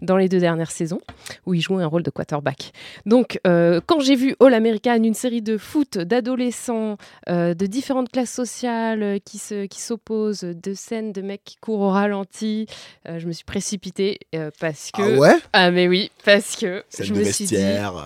[0.00, 1.00] dans les deux dernières saisons,
[1.44, 2.72] où il jouait un rôle de quarterback.
[3.04, 6.96] Donc, euh, quand j'ai vu All American, une série de foot, d'adolescents,
[7.28, 11.56] euh, de différentes classes sociales euh, qui se, qui s'opposent, de scènes de mecs qui
[11.56, 12.66] courent au ralenti,
[13.08, 15.02] euh, je me suis précipitée euh, parce que.
[15.02, 15.36] Ah ouais?
[15.52, 17.56] Ah, mais oui, parce que Scène je de me suis dit.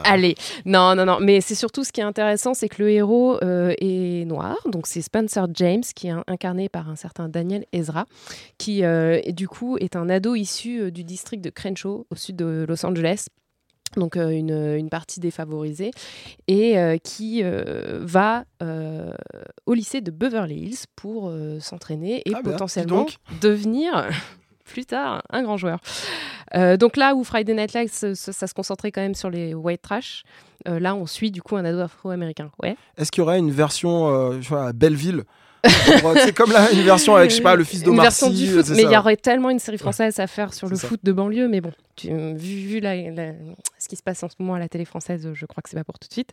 [0.05, 0.35] Allez,
[0.65, 1.19] non, non, non.
[1.21, 4.57] Mais c'est surtout ce qui est intéressant, c'est que le héros euh, est noir.
[4.67, 8.07] Donc c'est Spencer James qui est incarné par un certain Daniel Ezra,
[8.57, 12.17] qui euh, et du coup est un ado issu euh, du district de Crenshaw au
[12.17, 13.27] sud de Los Angeles.
[13.97, 15.91] Donc euh, une, une partie défavorisée
[16.49, 19.13] et euh, qui euh, va euh,
[19.67, 23.07] au lycée de Beverly Hills pour euh, s'entraîner et Ah dis potentiellement
[23.41, 24.09] devenir
[24.65, 25.79] plus tard un grand joueur.
[26.55, 29.55] Euh, donc là où Friday Night Lights, ça, ça se concentrait quand même sur les
[29.55, 30.25] white trash,
[30.69, 32.51] euh, là on suit du coup un ado afro-américain.
[32.63, 32.77] Ouais.
[32.97, 35.25] Est-ce qu'il y aurait une version euh, à Belleville
[35.69, 38.49] c'est comme là une version avec je sais pas le fils Une d'Omar version du
[38.49, 41.01] euh, foot, mais il y aurait tellement une série française à faire sur le foot
[41.03, 42.35] de banlieue, mais bon, tu- vu,
[42.67, 43.33] vu la- la-
[43.87, 45.77] ce qui se passe en ce moment à la télé française, je crois que c'est
[45.77, 46.33] pas pour tout de suite.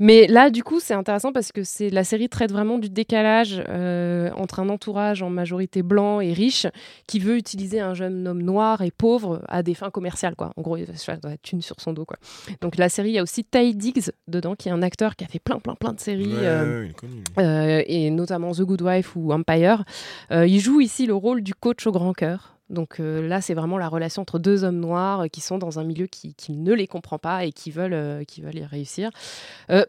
[0.00, 3.62] Mais là, du coup, c'est intéressant parce que c'est la série traite vraiment du décalage
[3.70, 6.66] euh, entre un entourage en majorité blanc et riche
[7.06, 10.52] qui veut utiliser un jeune homme noir et pauvre à des fins commerciales, quoi.
[10.56, 12.18] En gros, il de la thune sur son dos, quoi.
[12.60, 15.24] Donc la série, il y a aussi Ty Diggs dedans, qui est un acteur qui
[15.24, 16.34] a fait plein, plein, plein de séries.
[16.34, 19.84] Ouais, euh, ouais, euh, et notamment The Good Wife ou Empire.
[20.30, 22.53] Euh, il joue ici le rôle du coach au grand cœur.
[22.70, 25.78] Donc euh, là, c'est vraiment la relation entre deux hommes noirs euh, qui sont dans
[25.78, 28.64] un milieu qui, qui ne les comprend pas et qui veulent, euh, qui veulent y
[28.64, 29.10] réussir.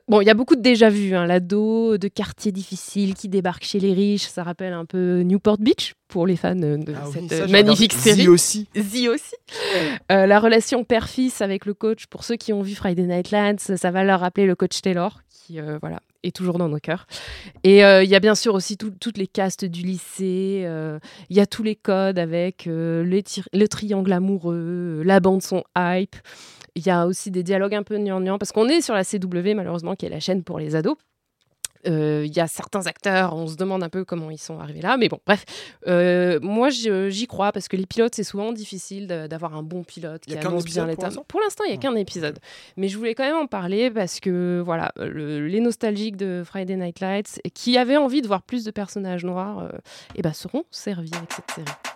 [0.07, 1.15] Bon, il y a beaucoup de déjà-vu.
[1.15, 5.57] Hein, L'ado de quartier difficile qui débarque chez les riches, ça rappelle un peu Newport
[5.57, 8.27] Beach pour les fans de Ah oui, cette ça, magnifique série.
[8.27, 8.67] Aussi.
[8.75, 9.35] Zi aussi.
[10.09, 13.91] La relation père-fils avec le coach, pour ceux qui ont vu Friday Night Lights, ça
[13.91, 17.05] va leur rappeler le coach Taylor, qui euh, voilà, est toujours dans nos cœurs.
[17.63, 20.99] Et euh, il y a bien sûr aussi tout- toutes les castes du lycée, euh,
[21.29, 26.15] il y a tous les codes avec le triangle amoureux, la bande son hype.
[26.75, 29.53] Il y a aussi des dialogues un peu gnangnan, parce qu'on est sur la CW,
[29.55, 30.97] malheureusement, qui est la chaîne pour les ados.
[31.87, 34.81] Euh, Il y a certains acteurs, on se demande un peu comment ils sont arrivés
[34.81, 35.45] là, mais bon, bref.
[35.87, 40.21] Euh, moi, j'y crois parce que les pilotes, c'est souvent difficile d'avoir un bon pilote
[40.21, 42.39] qui annonce bien l'instant Pour l'instant, il n'y a qu'un épisode.
[42.77, 46.75] Mais je voulais quand même en parler parce que, voilà, le- les nostalgiques de Friday
[46.75, 49.69] Night Lights qui avaient envie de voir plus de personnages noirs, euh,
[50.15, 51.94] eh ben, seront servis avec cette série.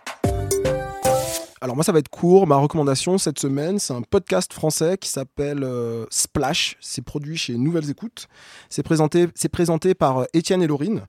[1.61, 5.09] Alors moi ça va être court, ma recommandation cette semaine c'est un podcast français qui
[5.09, 8.27] s'appelle euh, Splash, c'est produit chez Nouvelles Écoutes,
[8.69, 11.01] c'est présenté, présenté par euh, Étienne et Laurine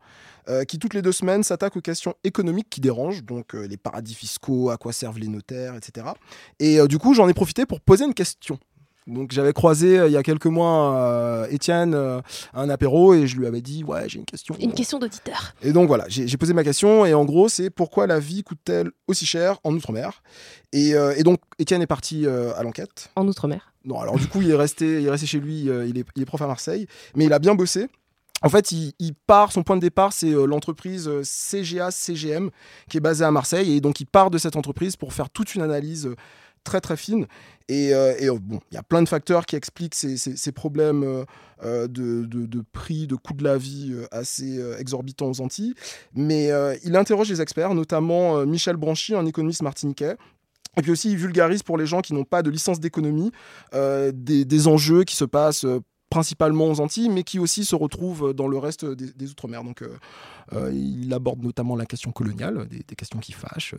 [0.49, 4.15] euh, qui toutes les deux semaines s'attaquent aux questions économiques qui dérangent, donc les paradis
[4.15, 6.09] fiscaux, à quoi servent les notaires, etc.
[6.59, 8.59] Et du coup j'en ai profité pour poser une question.
[9.07, 12.21] Donc j'avais croisé euh, il y a quelques mois euh, Étienne euh,
[12.53, 14.55] à un apéro et je lui avais dit ouais j'ai une question.
[14.61, 15.55] Une question d'auditeur.
[15.63, 18.91] Et donc voilà, j'ai posé ma question et en gros c'est pourquoi la vie coûte-t-elle
[19.09, 20.23] aussi cher en Outre-mer?
[20.73, 23.11] Et, et donc Étienne est parti à l'enquête.
[23.17, 23.73] En Outre-mer.
[23.85, 26.23] Non, alors du coup il est resté, il est resté chez lui, il, est, il
[26.23, 26.87] est prof à Marseille,
[27.17, 27.89] mais il a bien bossé.
[28.43, 32.51] En fait, il, il part, son point de départ, c'est euh, l'entreprise euh, CGA CGM
[32.89, 35.55] qui est basée à Marseille et donc il part de cette entreprise pour faire toute
[35.55, 36.11] une analyse
[36.65, 37.27] très très fine.
[37.69, 40.53] Et, euh, et, euh, bon, il y a plein de facteurs qui expliquent ces, ces-
[40.53, 41.05] problèmes
[41.63, 45.75] euh, de, de- prix, de coût de la vie assez exorbitants aux Antilles.
[46.15, 46.51] Mais
[46.85, 50.17] il interroge les experts, notamment Michel Branchy, un économiste martiniquais.
[50.77, 53.31] Et puis aussi, il vulgarise pour les gens qui n'ont pas de licence d'économie
[53.73, 55.67] des, des enjeux qui se passent
[56.11, 59.65] principalement aux Antilles, mais qui aussi se retrouvent dans le reste des, des Outre-mer.
[59.65, 59.97] Donc, euh,
[60.53, 63.75] euh, il aborde notamment la question coloniale, des, des questions qui fâchent,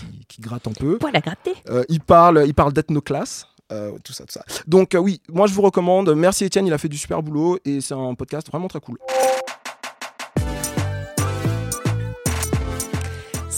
[0.00, 0.98] qui, qui- qui grattent un peu.
[0.98, 1.54] Gratter?
[1.70, 3.46] Euh, il parle, il parle d'ethnoclasse.
[3.72, 4.44] euh, tout ça, tout ça.
[4.66, 6.12] Donc oui, moi je vous recommande.
[6.14, 8.98] Merci Étienne, il a fait du super boulot et c'est un podcast vraiment très cool.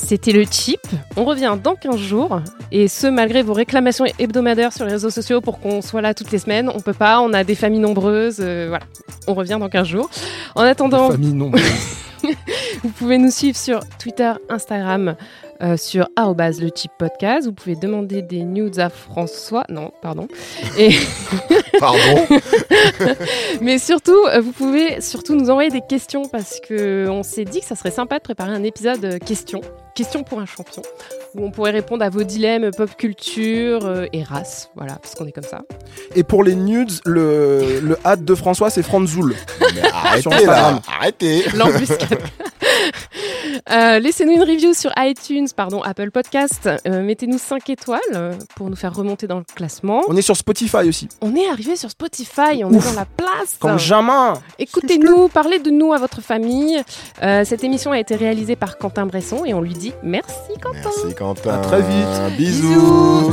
[0.09, 0.81] C'était le chip.
[1.19, 2.41] On revient dans 15 jours.
[2.73, 6.31] Et ce, malgré vos réclamations hebdomadaires sur les réseaux sociaux pour qu'on soit là toutes
[6.31, 6.71] les semaines.
[6.75, 8.39] On peut pas, on a des familles nombreuses.
[8.41, 8.87] euh, voilà.
[9.27, 10.09] On revient dans 15 jours.
[10.55, 11.11] En attendant.
[11.11, 11.63] Famille nombreuse.
[12.83, 15.15] Vous pouvez nous suivre sur Twitter, Instagram,
[15.61, 17.47] euh, sur arobase le chip podcast.
[17.47, 19.65] Vous pouvez demander des news à François.
[19.69, 20.29] Non, pardon.
[20.79, 20.91] Et
[21.81, 22.27] Pardon
[23.61, 27.61] Mais surtout, euh, vous pouvez surtout nous envoyer des questions parce que on s'est dit
[27.61, 29.61] que ça serait sympa de préparer un épisode euh, questions,
[29.95, 30.83] questions pour un champion,
[31.35, 34.71] où on pourrait répondre à vos dilemmes pop culture et race.
[34.77, 35.63] Voilà, parce qu'on est comme ça.
[36.15, 39.35] Et pour les nudes, le, le hâte de François, c'est Franzoul.
[39.93, 41.45] Arrêtez là, arrêtez.
[41.55, 42.19] L'embuscade.
[43.71, 46.69] Euh, Laissez-nous une review sur iTunes, pardon, Apple Podcast.
[46.87, 50.03] Euh, Mettez-nous 5 étoiles euh, pour nous faire remonter dans le classement.
[50.09, 51.09] On est sur Spotify aussi.
[51.21, 52.85] On est arrivé sur Spotify, on Ouf.
[52.87, 53.57] est dans la place.
[53.59, 54.39] Comme jamais.
[54.59, 56.81] Écoutez-nous, parlez de nous à votre famille.
[57.23, 60.79] Euh, cette émission a été réalisée par Quentin Bresson et on lui dit merci Quentin.
[60.85, 61.55] Merci Quentin.
[61.55, 62.37] À très vite.
[62.39, 63.33] Bisous.